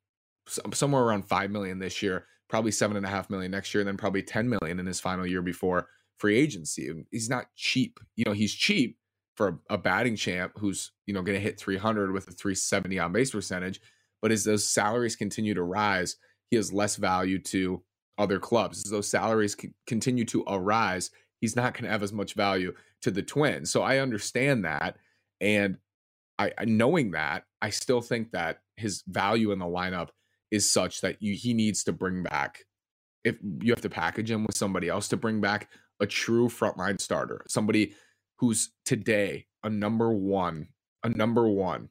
somewhere 0.47 1.03
around 1.03 1.27
5 1.27 1.51
million 1.51 1.79
this 1.79 2.01
year, 2.01 2.25
probably 2.47 2.71
seven 2.71 2.97
and 2.97 3.05
a 3.05 3.09
half 3.09 3.29
million 3.29 3.51
next 3.51 3.73
year, 3.73 3.81
and 3.81 3.87
then 3.87 3.97
probably 3.97 4.23
10 4.23 4.49
million 4.49 4.79
in 4.79 4.85
his 4.85 4.99
final 4.99 5.27
year 5.27 5.41
before 5.41 5.87
free 6.17 6.37
agency. 6.37 6.89
He's 7.11 7.29
not 7.29 7.47
cheap. 7.55 7.99
You 8.15 8.25
know, 8.25 8.33
he's 8.33 8.53
cheap 8.53 8.97
for 9.39 9.57
a, 9.69 9.77
batting 9.77 10.17
champ 10.17 10.51
who's, 10.57 10.91
you 11.07 11.13
know, 11.13 11.21
going 11.21 11.37
to 11.37 11.41
hit 11.41 11.57
300 11.57 12.11
with 12.11 12.27
a 12.27 12.31
370 12.31 12.99
on 12.99 13.13
base 13.13 13.31
percentage. 13.31 13.79
But 14.21 14.33
as 14.33 14.43
those 14.43 14.67
salaries 14.67 15.15
continue 15.15 15.53
to 15.53 15.63
rise, 15.63 16.17
he 16.51 16.57
has 16.57 16.73
less 16.73 16.97
value 16.97 17.39
to 17.43 17.81
other 18.17 18.37
clubs. 18.37 18.83
As 18.85 18.91
those 18.91 19.07
salaries 19.07 19.55
continue 19.87 20.25
to 20.25 20.43
arise, 20.45 21.09
he's 21.39 21.55
not 21.55 21.73
going 21.73 21.85
to 21.85 21.89
have 21.89 22.03
as 22.03 22.11
much 22.11 22.33
value 22.33 22.73
to 23.01 23.11
the 23.11 23.21
Twins. 23.21 23.71
So 23.71 23.81
I 23.81 23.99
understand 23.99 24.65
that. 24.65 24.97
And 25.39 25.77
I, 26.37 26.51
knowing 26.65 27.11
that, 27.11 27.45
I 27.61 27.69
still 27.69 28.01
think 28.01 28.31
that 28.31 28.59
his 28.75 29.03
value 29.07 29.53
in 29.53 29.59
the 29.59 29.65
lineup 29.65 30.09
is 30.51 30.69
such 30.69 30.99
that 30.99 31.21
you, 31.21 31.33
he 31.33 31.53
needs 31.53 31.85
to 31.85 31.93
bring 31.93 32.23
back. 32.23 32.65
If 33.23 33.37
you 33.61 33.71
have 33.71 33.81
to 33.83 33.89
package 33.89 34.31
him 34.31 34.43
with 34.43 34.57
somebody 34.57 34.89
else 34.89 35.07
to 35.09 35.17
bring 35.17 35.39
back 35.39 35.69
a 36.01 36.05
true 36.05 36.49
frontline 36.49 36.99
starter, 36.99 37.45
somebody 37.47 37.93
who's 38.39 38.71
today 38.85 39.45
a 39.63 39.69
number 39.69 40.11
one, 40.11 40.69
a 41.03 41.09
number 41.09 41.47
one, 41.47 41.89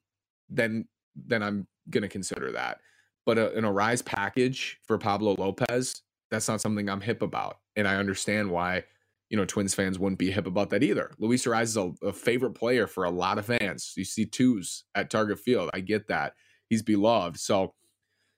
then 0.48 0.86
then 1.14 1.42
I'm 1.42 1.66
gonna 1.90 2.08
consider 2.08 2.52
that. 2.52 2.80
But 3.26 3.38
uh, 3.38 3.50
a, 3.50 3.58
an 3.58 3.64
Arraez 3.64 4.04
package 4.04 4.78
for 4.86 4.98
Pablo 4.98 5.34
Lopez, 5.38 6.02
that's 6.30 6.48
not 6.48 6.60
something 6.60 6.88
I'm 6.88 7.00
hip 7.00 7.22
about, 7.22 7.58
and 7.76 7.86
I 7.86 7.96
understand 7.96 8.50
why 8.50 8.84
you 9.30 9.36
know, 9.36 9.44
Twins 9.44 9.74
fans 9.74 9.98
wouldn't 9.98 10.18
be 10.18 10.30
hip 10.30 10.46
about 10.46 10.70
that 10.70 10.82
either. 10.82 11.10
Luis 11.18 11.44
Arraez 11.44 11.64
is 11.64 11.76
a, 11.76 11.92
a, 12.02 12.12
favorite 12.12 12.52
player 12.52 12.86
for 12.86 13.04
a 13.04 13.10
lot 13.10 13.38
of 13.38 13.46
fans. 13.46 13.92
You 13.96 14.04
see 14.04 14.24
twos 14.24 14.84
at 14.94 15.10
Target 15.10 15.38
Field. 15.38 15.70
I 15.74 15.80
get 15.80 16.08
that. 16.08 16.32
He's 16.68 16.82
beloved. 16.82 17.38
So, 17.38 17.74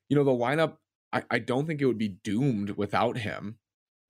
you 0.08 0.16
know, 0.16 0.24
the 0.24 0.32
lineup, 0.32 0.76
I, 1.12 1.22
I 1.30 1.38
don't 1.38 1.66
think 1.66 1.80
it 1.80 1.86
would 1.86 1.98
be 1.98 2.16
doomed 2.24 2.70
without 2.70 3.18
him. 3.18 3.58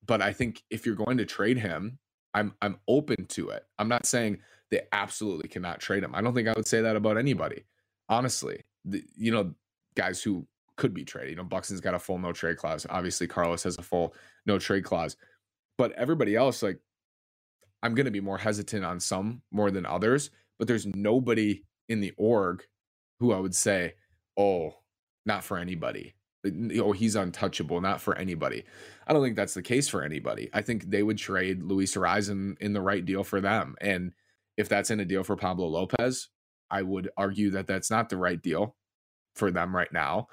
But 0.06 0.22
I 0.22 0.32
think 0.32 0.62
if 0.70 0.86
you're 0.86 0.94
going 0.94 1.18
to 1.18 1.26
trade 1.26 1.58
him, 1.58 1.98
I'm 2.35 2.55
I'm 2.62 2.79
open 2.88 3.27
to 3.27 3.51
it. 3.51 3.64
I'm 3.79 3.88
not 3.88 4.07
saying 4.07 4.38
they 4.71 4.83
absolutely 4.93 5.49
cannot 5.49 5.81
trade 5.81 6.05
him. 6.05 6.14
I 6.14 6.21
don't 6.21 6.35
think 6.35 6.49
I 6.49 6.53
would 6.55 6.69
say 6.69 6.81
that 6.81 6.97
about 6.97 7.19
anybody. 7.19 7.64
Honestly. 8.09 8.62
The, 8.85 9.05
you 9.14 9.31
know, 9.31 9.55
guys 9.95 10.23
who 10.23 10.47
could 10.77 10.95
be 10.95 11.05
traded. 11.05 11.31
You 11.31 11.37
know, 11.37 11.45
Buxton's 11.45 11.81
got 11.81 11.95
a 11.95 11.99
full 11.99 12.19
no 12.19 12.33
trade 12.33 12.57
clause. 12.57 12.87
Obviously, 12.88 13.27
Carlos 13.27 13.62
has 13.64 13.77
a 13.77 13.83
full 13.83 14.14
no 14.47 14.59
trade 14.59 14.85
clause. 14.85 15.16
But 15.77 15.93
everybody 15.93 16.35
else, 16.35 16.62
like, 16.62 16.79
I'm 17.83 17.95
going 17.95 18.07
to 18.07 18.11
be 18.11 18.21
more 18.21 18.38
hesitant 18.38 18.85
on 18.85 19.01
some 19.01 19.43
more 19.51 19.71
than 19.71 19.85
others. 19.85 20.31
But 20.59 20.69
there's 20.69 20.87
nobody 20.87 21.64
in 21.88 22.01
the 22.01 22.12
org 22.16 22.64
who 23.19 23.33
I 23.33 23.38
would 23.38 23.55
say, 23.55 23.95
oh, 24.37 24.75
not 25.27 25.45
for 25.45 25.59
anybody. 25.59 26.14
Oh, 26.79 26.92
he's 26.92 27.16
untouchable, 27.16 27.81
not 27.81 28.00
for 28.00 28.16
anybody. 28.16 28.64
I 29.07 29.12
don't 29.12 29.22
think 29.22 29.37
that's 29.37 29.55
the 29.55 29.62
case 29.62 29.88
for 29.88 30.03
anybody. 30.03 30.48
I 30.55 30.62
think 30.62 30.90
they 30.90 31.03
would 31.03 31.18
trade 31.18 31.62
Luis 31.62 31.94
Arraez 31.94 32.31
in 32.31 32.72
the 32.72 32.81
right 32.81 33.05
deal 33.05 33.24
for 33.24 33.40
them. 33.40 33.74
And 33.81 34.12
if 34.57 34.68
that's 34.68 34.90
in 34.90 35.00
a 35.00 35.05
deal 35.05 35.22
for 35.22 35.37
Pablo 35.37 35.66
Lopez, 35.66 36.29
I 36.70 36.83
would 36.83 37.11
argue 37.16 37.50
that 37.50 37.66
that's 37.66 37.90
not 37.90 38.09
the 38.09 38.16
right 38.16 38.40
deal 38.40 38.76
for 39.35 39.50
them 39.50 39.76
right 39.76 39.92
now. 39.92 40.29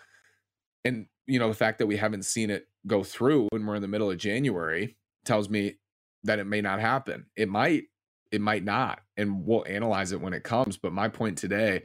And, 0.86 1.08
you 1.26 1.40
know, 1.40 1.50
the 1.50 1.56
fact 1.56 1.80
that 1.80 1.88
we 1.88 1.98
haven't 1.98 2.24
seen 2.24 2.50
it 2.50 2.68
go 2.86 3.04
through 3.04 3.48
when 3.52 3.66
we're 3.66 3.76
in 3.76 3.82
the 3.82 3.88
middle 3.88 4.10
of 4.10 4.18
January 4.18 4.96
tells 5.26 5.50
me 5.50 5.78
that 6.24 6.40
it 6.40 6.46
may 6.46 6.62
not 6.62 6.80
happen. 6.80 7.26
It 7.36 7.50
might, 7.50 7.86
it 8.32 8.40
might 8.40 8.64
not. 8.64 9.02
And 9.18 9.46
we'll 9.46 9.66
analyze 9.68 10.14
it 10.14 10.22
when 10.22 10.34
it 10.34 10.44
comes. 10.44 10.78
But 10.78 10.94
my 10.94 11.10
point 11.10 11.38
today 11.38 11.84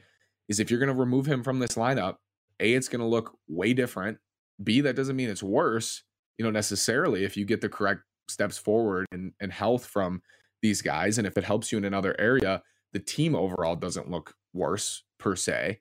is 0.49 0.61
if 0.61 0.71
you're 0.71 0.81
going 0.81 0.95
to 0.95 1.01
remove 1.01 1.27
him 1.27 1.43
from 1.43 1.59
this 1.59 1.75
lineup, 1.75 2.17
A, 2.61 2.75
it's 2.75 2.89
going 2.89 3.01
to 3.01 3.07
look 3.07 3.37
way 3.49 3.73
different. 3.75 4.19
B, 4.63 4.81
that 4.81 4.97
doesn't 4.97 5.17
mean 5.17 5.29
it's 5.31 5.43
worse, 5.43 6.03
you 6.39 6.45
know, 6.45 6.51
necessarily 6.51 7.25
if 7.25 7.37
you 7.37 7.45
get 7.45 7.61
the 7.61 7.69
correct 7.69 8.03
steps 8.29 8.59
forward 8.59 9.07
and, 9.13 9.33
and 9.41 9.53
health 9.53 9.87
from 9.87 10.23
these 10.63 10.83
guys. 10.83 11.19
And 11.19 11.27
if 11.27 11.37
it 11.37 11.45
helps 11.45 11.73
you 11.73 11.79
in 11.79 11.85
another 11.85 12.15
area, 12.19 12.63
the 12.93 13.01
team 13.01 13.35
overall 13.35 13.77
doesn't 13.77 14.11
look 14.11 14.35
worse 14.53 15.03
per 15.19 15.35
se. 15.35 15.81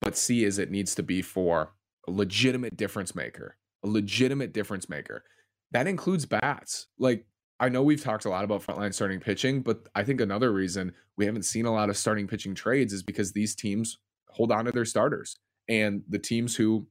But 0.00 0.16
C 0.16 0.44
is 0.44 0.58
it 0.58 0.70
needs 0.70 0.94
to 0.96 1.02
be 1.02 1.22
for 1.22 1.72
a 2.06 2.10
legitimate 2.10 2.76
difference 2.76 3.14
maker, 3.14 3.56
a 3.82 3.88
legitimate 3.88 4.52
difference 4.52 4.88
maker 4.88 5.24
that 5.74 5.86
includes 5.86 6.24
bats. 6.24 6.86
Like 6.98 7.26
I 7.60 7.68
know 7.68 7.82
we've 7.82 8.02
talked 8.02 8.24
a 8.24 8.30
lot 8.30 8.44
about 8.44 8.62
frontline 8.62 8.94
starting 8.94 9.20
pitching, 9.20 9.60
but 9.60 9.86
I 9.94 10.04
think 10.04 10.20
another 10.20 10.52
reason 10.52 10.92
we 11.18 11.26
haven't 11.26 11.44
seen 11.44 11.66
a 11.66 11.72
lot 11.72 11.90
of 11.90 11.96
starting 11.96 12.26
pitching 12.26 12.54
trades 12.54 12.92
is 12.92 13.02
because 13.02 13.32
these 13.32 13.54
teams 13.54 13.98
hold 14.30 14.50
on 14.50 14.64
to 14.64 14.72
their 14.72 14.84
starters. 14.84 15.36
And 15.68 16.02
the 16.08 16.18
teams 16.18 16.56
who 16.56 16.86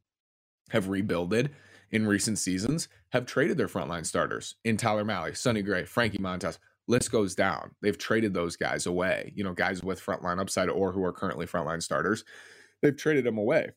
have 0.70 0.90
rebuilded 0.90 1.52
in 1.92 2.08
recent 2.08 2.40
seasons 2.40 2.88
have 3.12 3.26
traded 3.26 3.58
their 3.58 3.68
frontline 3.68 4.06
starters 4.06 4.56
in 4.64 4.78
Tyler 4.78 5.04
Mahle, 5.06 5.36
Sonny 5.36 5.62
Gray, 5.62 5.86
Frankie 5.86 6.18
Montas. 6.18 6.58
List 6.88 7.12
goes 7.12 7.34
down. 7.34 7.72
They've 7.82 7.98
traded 7.98 8.34
those 8.34 8.58
guys 8.58 8.86
away, 8.86 9.32
you 9.36 9.44
know, 9.44 9.54
guys 9.54 9.84
with 9.84 10.04
frontline 10.04 10.40
upside 10.40 10.70
or 10.70 10.92
who 10.92 11.04
are 11.06 11.14
currently 11.14 11.46
frontline 11.46 11.82
starters. 11.82 12.26
They've 12.82 12.98
traded 12.98 13.24
them 13.24 13.38
away. 13.38 13.70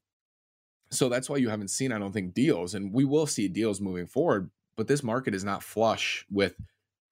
So 0.91 1.09
that's 1.09 1.31
why 1.31 1.37
you 1.37 1.49
haven't 1.49 1.71
seen, 1.71 1.93
I 1.93 1.99
don't 1.99 2.13
think, 2.13 2.35
deals. 2.35 2.75
And 2.75 2.93
we 2.93 3.05
will 3.05 3.27
see 3.27 3.47
deals 3.47 3.81
moving 3.81 4.07
forward 4.07 4.51
but 4.77 4.87
this 4.87 5.03
market 5.03 5.35
is 5.35 5.45
not 5.45 5.63
flush 5.63 6.25
with 6.31 6.55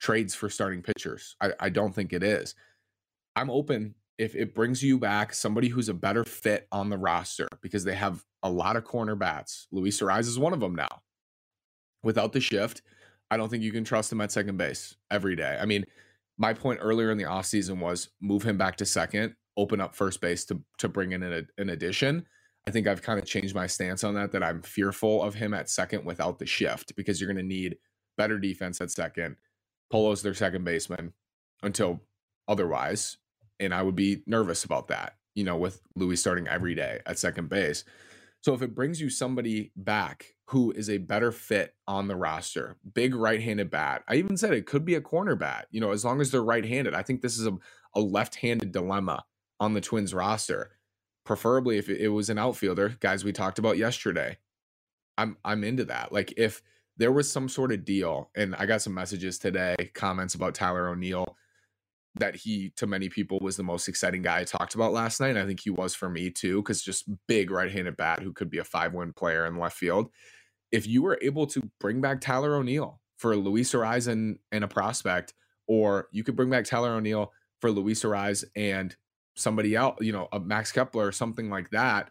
trades 0.01 0.35
for 0.35 0.49
starting 0.51 0.83
pitchers. 0.83 1.37
I, 1.40 1.53
I 1.59 1.68
don't 1.70 1.94
think 1.94 2.12
it 2.12 2.23
is. 2.23 2.55
I'm 3.35 3.51
open 3.51 3.94
if 4.18 4.35
it 4.35 4.55
brings 4.55 4.83
you 4.83 4.98
back 4.98 5.35
somebody 5.35 5.68
who's 5.68 5.88
a 5.88 5.94
better 5.94 6.24
fit 6.24 6.68
on 6.70 6.90
the 6.90 6.98
roster 6.98 7.48
because 7.62 7.85
they 7.85 7.94
have 7.94 8.24
a 8.42 8.50
lot 8.50 8.77
of 8.77 8.85
corner 8.85 9.16
bats. 9.16 9.66
Luis 9.72 10.00
Arraez 10.00 10.29
is 10.29 10.38
one 10.38 10.53
of 10.53 10.61
them 10.61 10.74
now. 10.74 11.03
Without 12.03 12.33
the 12.33 12.40
shift, 12.40 12.83
I 13.31 13.37
don't 13.37 13.48
think 13.48 13.62
you 13.62 13.72
can 13.72 13.85
trust 13.85 14.12
him 14.12 14.20
at 14.20 14.31
second 14.31 14.57
base 14.57 14.94
every 15.11 15.35
day. 15.35 15.59
I 15.61 15.64
mean, 15.64 15.85
my 16.38 16.53
point 16.53 16.81
earlier 16.83 17.11
in 17.11 17.18
the 17.18 17.24
offseason 17.24 17.79
was 17.79 18.11
move 18.20 18.42
him 18.42 18.59
back 18.59 18.77
to 18.77 18.87
second, 18.87 19.35
open 19.57 19.81
up 19.81 19.94
first 19.94 20.20
base 20.20 20.44
to 20.46 20.61
to 20.79 20.88
bring 20.88 21.12
in 21.12 21.22
an, 21.22 21.48
an 21.59 21.70
addition. 21.70 22.27
I 22.66 22.70
think 22.70 22.87
I've 22.87 23.03
kind 23.03 23.18
of 23.18 23.27
changed 23.27 23.55
my 23.55 23.66
stance 23.66 24.05
on 24.05 24.14
that, 24.14 24.33
that 24.33 24.42
I'm 24.42 24.62
fearful 24.62 25.22
of 25.22 25.35
him 25.35 25.53
at 25.53 25.68
second 25.68 26.05
without 26.05 26.38
the 26.38 26.46
shift 26.46 26.96
because 26.96 27.20
you're 27.20 27.29
going 27.29 27.37
to 27.37 27.42
need 27.42 27.77
better 28.16 28.38
defense 28.38 28.81
at 28.81 28.90
second. 28.90 29.37
Polo's 29.90 30.22
their 30.22 30.35
second 30.35 30.64
baseman 30.64 31.12
until 31.62 32.00
otherwise. 32.48 33.18
And 33.60 33.74
I 33.74 33.82
would 33.82 33.96
be 33.96 34.22
nervous 34.26 34.64
about 34.64 34.88
that, 34.88 35.16
you 35.34 35.44
know, 35.44 35.56
with 35.56 35.80
Louis 35.96 36.16
starting 36.16 36.48
every 36.48 36.74
day 36.74 37.00
at 37.06 37.18
second 37.18 37.48
base. 37.48 37.84
So 38.42 38.52
if 38.52 38.60
it 38.60 38.74
brings 38.74 39.00
you 39.00 39.08
somebody 39.08 39.72
back 39.74 40.34
who 40.48 40.70
is 40.72 40.90
a 40.90 40.98
better 40.98 41.32
fit 41.32 41.74
on 41.88 42.08
the 42.08 42.16
roster, 42.16 42.76
big 42.92 43.14
right 43.14 43.40
handed 43.40 43.70
bat, 43.70 44.04
I 44.06 44.16
even 44.16 44.36
said 44.36 44.52
it 44.52 44.66
could 44.66 44.84
be 44.84 44.96
a 44.96 45.00
corner 45.00 45.34
bat, 45.34 45.66
you 45.70 45.80
know, 45.80 45.92
as 45.92 46.04
long 46.04 46.20
as 46.20 46.30
they're 46.30 46.42
right 46.42 46.64
handed. 46.64 46.94
I 46.94 47.02
think 47.02 47.22
this 47.22 47.38
is 47.38 47.46
a, 47.46 47.56
a 47.94 48.00
left 48.00 48.36
handed 48.36 48.72
dilemma 48.72 49.24
on 49.60 49.72
the 49.72 49.80
Twins 49.80 50.12
roster 50.12 50.72
preferably 51.24 51.78
if 51.78 51.88
it 51.88 52.08
was 52.08 52.30
an 52.30 52.38
outfielder, 52.38 52.96
guys 53.00 53.24
we 53.24 53.32
talked 53.32 53.58
about 53.58 53.78
yesterday. 53.78 54.38
I'm 55.16 55.36
I'm 55.44 55.64
into 55.64 55.84
that. 55.86 56.12
Like 56.12 56.34
if 56.36 56.62
there 56.96 57.12
was 57.12 57.30
some 57.30 57.48
sort 57.48 57.72
of 57.72 57.84
deal, 57.84 58.30
and 58.36 58.54
I 58.54 58.66
got 58.66 58.82
some 58.82 58.94
messages 58.94 59.38
today, 59.38 59.74
comments 59.94 60.34
about 60.34 60.54
Tyler 60.54 60.88
O'Neill 60.88 61.36
that 62.16 62.37
he 62.37 62.72
to 62.77 62.87
many 62.87 63.09
people 63.09 63.38
was 63.40 63.57
the 63.57 63.62
most 63.62 63.88
exciting 63.88 64.22
guy 64.22 64.40
I 64.40 64.44
talked 64.44 64.74
about 64.74 64.92
last 64.92 65.20
night. 65.20 65.31
And 65.31 65.38
I 65.38 65.46
think 65.46 65.61
he 65.61 65.70
was 65.70 65.94
for 65.94 66.09
me 66.09 66.31
too, 66.31 66.62
because 66.62 66.83
just 66.83 67.09
big 67.27 67.50
right-handed 67.50 67.96
bat 67.96 68.22
who 68.22 68.33
could 68.33 68.50
be 68.50 68.59
a 68.59 68.64
five-win 68.64 69.12
player 69.12 69.46
in 69.46 69.59
left 69.59 69.77
field. 69.77 70.11
If 70.70 70.87
you 70.87 71.03
were 71.03 71.18
able 71.22 71.46
to 71.48 71.62
bring 71.81 72.00
back 72.00 72.20
Tyler 72.20 72.55
O'Neill 72.55 73.00
for 73.16 73.37
Luis 73.37 73.72
Arraez 73.72 74.09
and, 74.09 74.38
and 74.53 74.64
a 74.64 74.68
prospect, 74.68 75.35
or 75.66 76.09
you 76.12 76.22
could 76.24 76.37
bring 76.37 76.50
back 76.50 76.64
Tyler 76.64 76.90
O'Neill 76.90 77.33
for 77.61 77.70
Luis 77.70 78.03
Arraez 78.05 78.44
and 78.55 78.94
somebody 79.37 79.74
else, 79.74 79.96
you 80.00 80.12
know, 80.12 80.29
a 80.33 80.38
Max 80.38 80.70
Kepler 80.70 81.07
or 81.07 81.12
something 81.12 81.50
like 81.50 81.70
that, 81.70 82.11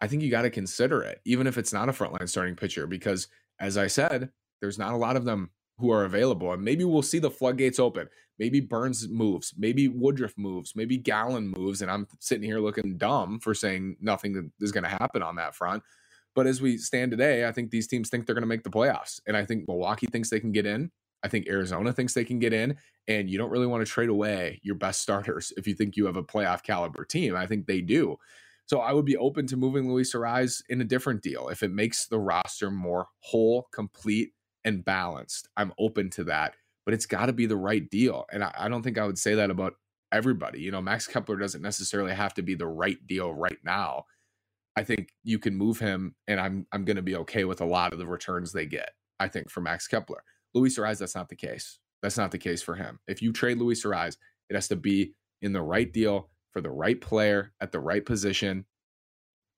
I 0.00 0.06
think 0.06 0.22
you 0.22 0.30
got 0.30 0.42
to 0.42 0.50
consider 0.50 1.02
it, 1.02 1.20
even 1.24 1.46
if 1.46 1.58
it's 1.58 1.72
not 1.72 1.88
a 1.88 1.92
frontline 1.92 2.28
starting 2.28 2.56
pitcher, 2.56 2.86
because 2.86 3.28
as 3.58 3.76
I 3.76 3.86
said, 3.86 4.30
there's 4.60 4.78
not 4.78 4.92
a 4.92 4.98
lot 4.98 5.16
of 5.16 5.24
them 5.24 5.50
who 5.78 5.90
are 5.90 6.04
available. 6.04 6.52
And 6.52 6.62
maybe 6.62 6.84
we'll 6.84 7.02
see 7.02 7.18
the 7.18 7.30
floodgates 7.30 7.78
open. 7.78 8.08
Maybe 8.38 8.60
Burns 8.60 9.08
moves, 9.08 9.54
maybe 9.56 9.88
Woodruff 9.88 10.34
moves, 10.36 10.74
maybe 10.74 10.96
Gallen 10.96 11.48
moves. 11.56 11.82
And 11.82 11.90
I'm 11.90 12.06
sitting 12.18 12.44
here 12.44 12.58
looking 12.60 12.96
dumb 12.96 13.38
for 13.40 13.54
saying 13.54 13.96
nothing 14.00 14.50
is 14.60 14.72
going 14.72 14.84
to 14.84 14.90
happen 14.90 15.22
on 15.22 15.36
that 15.36 15.54
front. 15.54 15.82
But 16.34 16.46
as 16.48 16.60
we 16.60 16.78
stand 16.78 17.12
today, 17.12 17.46
I 17.46 17.52
think 17.52 17.70
these 17.70 17.86
teams 17.86 18.08
think 18.08 18.26
they're 18.26 18.34
going 18.34 18.42
to 18.42 18.48
make 18.48 18.64
the 18.64 18.70
playoffs. 18.70 19.20
And 19.26 19.36
I 19.36 19.44
think 19.44 19.68
Milwaukee 19.68 20.06
thinks 20.06 20.30
they 20.30 20.40
can 20.40 20.52
get 20.52 20.66
in. 20.66 20.90
I 21.22 21.28
think 21.28 21.48
Arizona 21.48 21.90
thinks 21.92 22.12
they 22.12 22.24
can 22.24 22.38
get 22.38 22.52
in, 22.52 22.76
and 23.08 23.30
you 23.30 23.38
don't 23.38 23.50
really 23.50 23.66
want 23.66 23.84
to 23.84 23.90
trade 23.90 24.10
away 24.10 24.60
your 24.62 24.74
best 24.74 25.00
starters 25.00 25.54
if 25.56 25.66
you 25.66 25.74
think 25.74 25.96
you 25.96 26.04
have 26.04 26.18
a 26.18 26.22
playoff 26.22 26.62
caliber 26.62 27.02
team. 27.02 27.34
I 27.34 27.46
think 27.46 27.66
they 27.66 27.80
do. 27.80 28.18
So 28.66 28.80
I 28.80 28.92
would 28.92 29.06
be 29.06 29.16
open 29.16 29.46
to 29.46 29.56
moving 29.56 29.90
Luis 29.90 30.14
Arraez 30.14 30.62
in 30.68 30.82
a 30.82 30.84
different 30.84 31.22
deal 31.22 31.48
if 31.48 31.62
it 31.62 31.70
makes 31.70 32.06
the 32.06 32.18
roster 32.18 32.70
more 32.70 33.06
whole, 33.20 33.68
complete, 33.72 34.33
and 34.64 34.84
balanced. 34.84 35.48
I'm 35.56 35.72
open 35.78 36.10
to 36.10 36.24
that, 36.24 36.54
but 36.84 36.94
it's 36.94 37.06
got 37.06 37.26
to 37.26 37.32
be 37.32 37.46
the 37.46 37.56
right 37.56 37.88
deal. 37.88 38.26
And 38.32 38.44
I, 38.44 38.52
I 38.58 38.68
don't 38.68 38.82
think 38.82 38.98
I 38.98 39.06
would 39.06 39.18
say 39.18 39.34
that 39.34 39.50
about 39.50 39.74
everybody. 40.12 40.60
You 40.60 40.70
know, 40.70 40.80
Max 40.80 41.06
Kepler 41.06 41.36
doesn't 41.36 41.62
necessarily 41.62 42.14
have 42.14 42.34
to 42.34 42.42
be 42.42 42.54
the 42.54 42.66
right 42.66 42.98
deal 43.06 43.32
right 43.32 43.58
now. 43.64 44.04
I 44.76 44.82
think 44.82 45.10
you 45.22 45.38
can 45.38 45.56
move 45.56 45.78
him, 45.78 46.16
and 46.26 46.40
I'm 46.40 46.66
I'm 46.72 46.84
going 46.84 46.96
to 46.96 47.02
be 47.02 47.16
okay 47.16 47.44
with 47.44 47.60
a 47.60 47.66
lot 47.66 47.92
of 47.92 47.98
the 47.98 48.06
returns 48.06 48.52
they 48.52 48.66
get. 48.66 48.90
I 49.20 49.28
think 49.28 49.50
for 49.50 49.60
Max 49.60 49.86
Kepler, 49.86 50.24
Luis 50.54 50.78
Arraez, 50.78 50.98
that's 50.98 51.14
not 51.14 51.28
the 51.28 51.36
case. 51.36 51.78
That's 52.02 52.18
not 52.18 52.32
the 52.32 52.38
case 52.38 52.62
for 52.62 52.74
him. 52.74 52.98
If 53.06 53.22
you 53.22 53.32
trade 53.32 53.58
Luis 53.58 53.84
Arraez, 53.84 54.16
it 54.50 54.54
has 54.54 54.68
to 54.68 54.76
be 54.76 55.14
in 55.42 55.52
the 55.52 55.62
right 55.62 55.90
deal 55.92 56.30
for 56.52 56.60
the 56.60 56.70
right 56.70 57.00
player 57.00 57.52
at 57.60 57.72
the 57.72 57.80
right 57.80 58.04
position, 58.04 58.64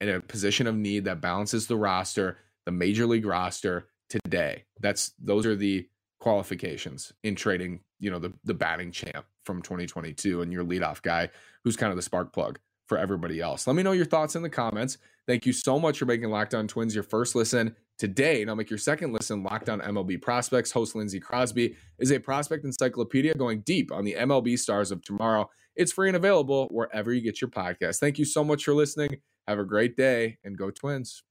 in 0.00 0.08
a 0.08 0.20
position 0.20 0.66
of 0.66 0.76
need 0.76 1.06
that 1.06 1.20
balances 1.20 1.66
the 1.66 1.76
roster, 1.76 2.38
the 2.66 2.72
major 2.72 3.06
league 3.06 3.26
roster 3.26 3.88
today. 4.08 4.64
That's 4.80 5.12
those 5.18 5.46
are 5.46 5.56
the 5.56 5.88
qualifications 6.20 7.12
in 7.22 7.34
trading, 7.34 7.80
you 7.98 8.10
know, 8.10 8.18
the 8.18 8.32
the 8.44 8.54
batting 8.54 8.92
champ 8.92 9.26
from 9.44 9.62
2022 9.62 10.42
and 10.42 10.52
your 10.52 10.64
leadoff 10.64 11.02
guy 11.02 11.30
who's 11.64 11.76
kind 11.76 11.90
of 11.90 11.96
the 11.96 12.02
spark 12.02 12.32
plug 12.32 12.58
for 12.86 12.98
everybody 12.98 13.40
else. 13.40 13.66
Let 13.66 13.76
me 13.76 13.82
know 13.82 13.92
your 13.92 14.04
thoughts 14.06 14.36
in 14.36 14.42
the 14.42 14.50
comments. 14.50 14.98
Thank 15.26 15.44
you 15.44 15.52
so 15.52 15.78
much 15.78 15.98
for 15.98 16.04
making 16.04 16.30
Locked 16.30 16.54
On 16.54 16.68
Twins 16.68 16.94
your 16.94 17.02
first 17.02 17.34
listen 17.34 17.74
today. 17.98 18.44
Now 18.44 18.54
make 18.54 18.70
your 18.70 18.78
second 18.78 19.12
listen. 19.12 19.42
Locked 19.42 19.68
On 19.68 19.80
MLB 19.80 20.22
Prospects. 20.22 20.70
Host 20.70 20.94
Lindsey 20.94 21.18
Crosby 21.18 21.76
is 21.98 22.12
a 22.12 22.20
prospect 22.20 22.64
encyclopedia 22.64 23.34
going 23.34 23.60
deep 23.60 23.90
on 23.90 24.04
the 24.04 24.14
MLB 24.14 24.58
stars 24.58 24.92
of 24.92 25.02
tomorrow. 25.02 25.50
It's 25.74 25.92
free 25.92 26.08
and 26.08 26.16
available 26.16 26.68
wherever 26.70 27.12
you 27.12 27.20
get 27.20 27.40
your 27.40 27.50
podcast. 27.50 27.98
Thank 27.98 28.18
you 28.18 28.24
so 28.24 28.44
much 28.44 28.64
for 28.64 28.72
listening. 28.72 29.18
Have 29.48 29.58
a 29.58 29.64
great 29.64 29.96
day 29.96 30.38
and 30.44 30.56
go 30.56 30.70
Twins. 30.70 31.22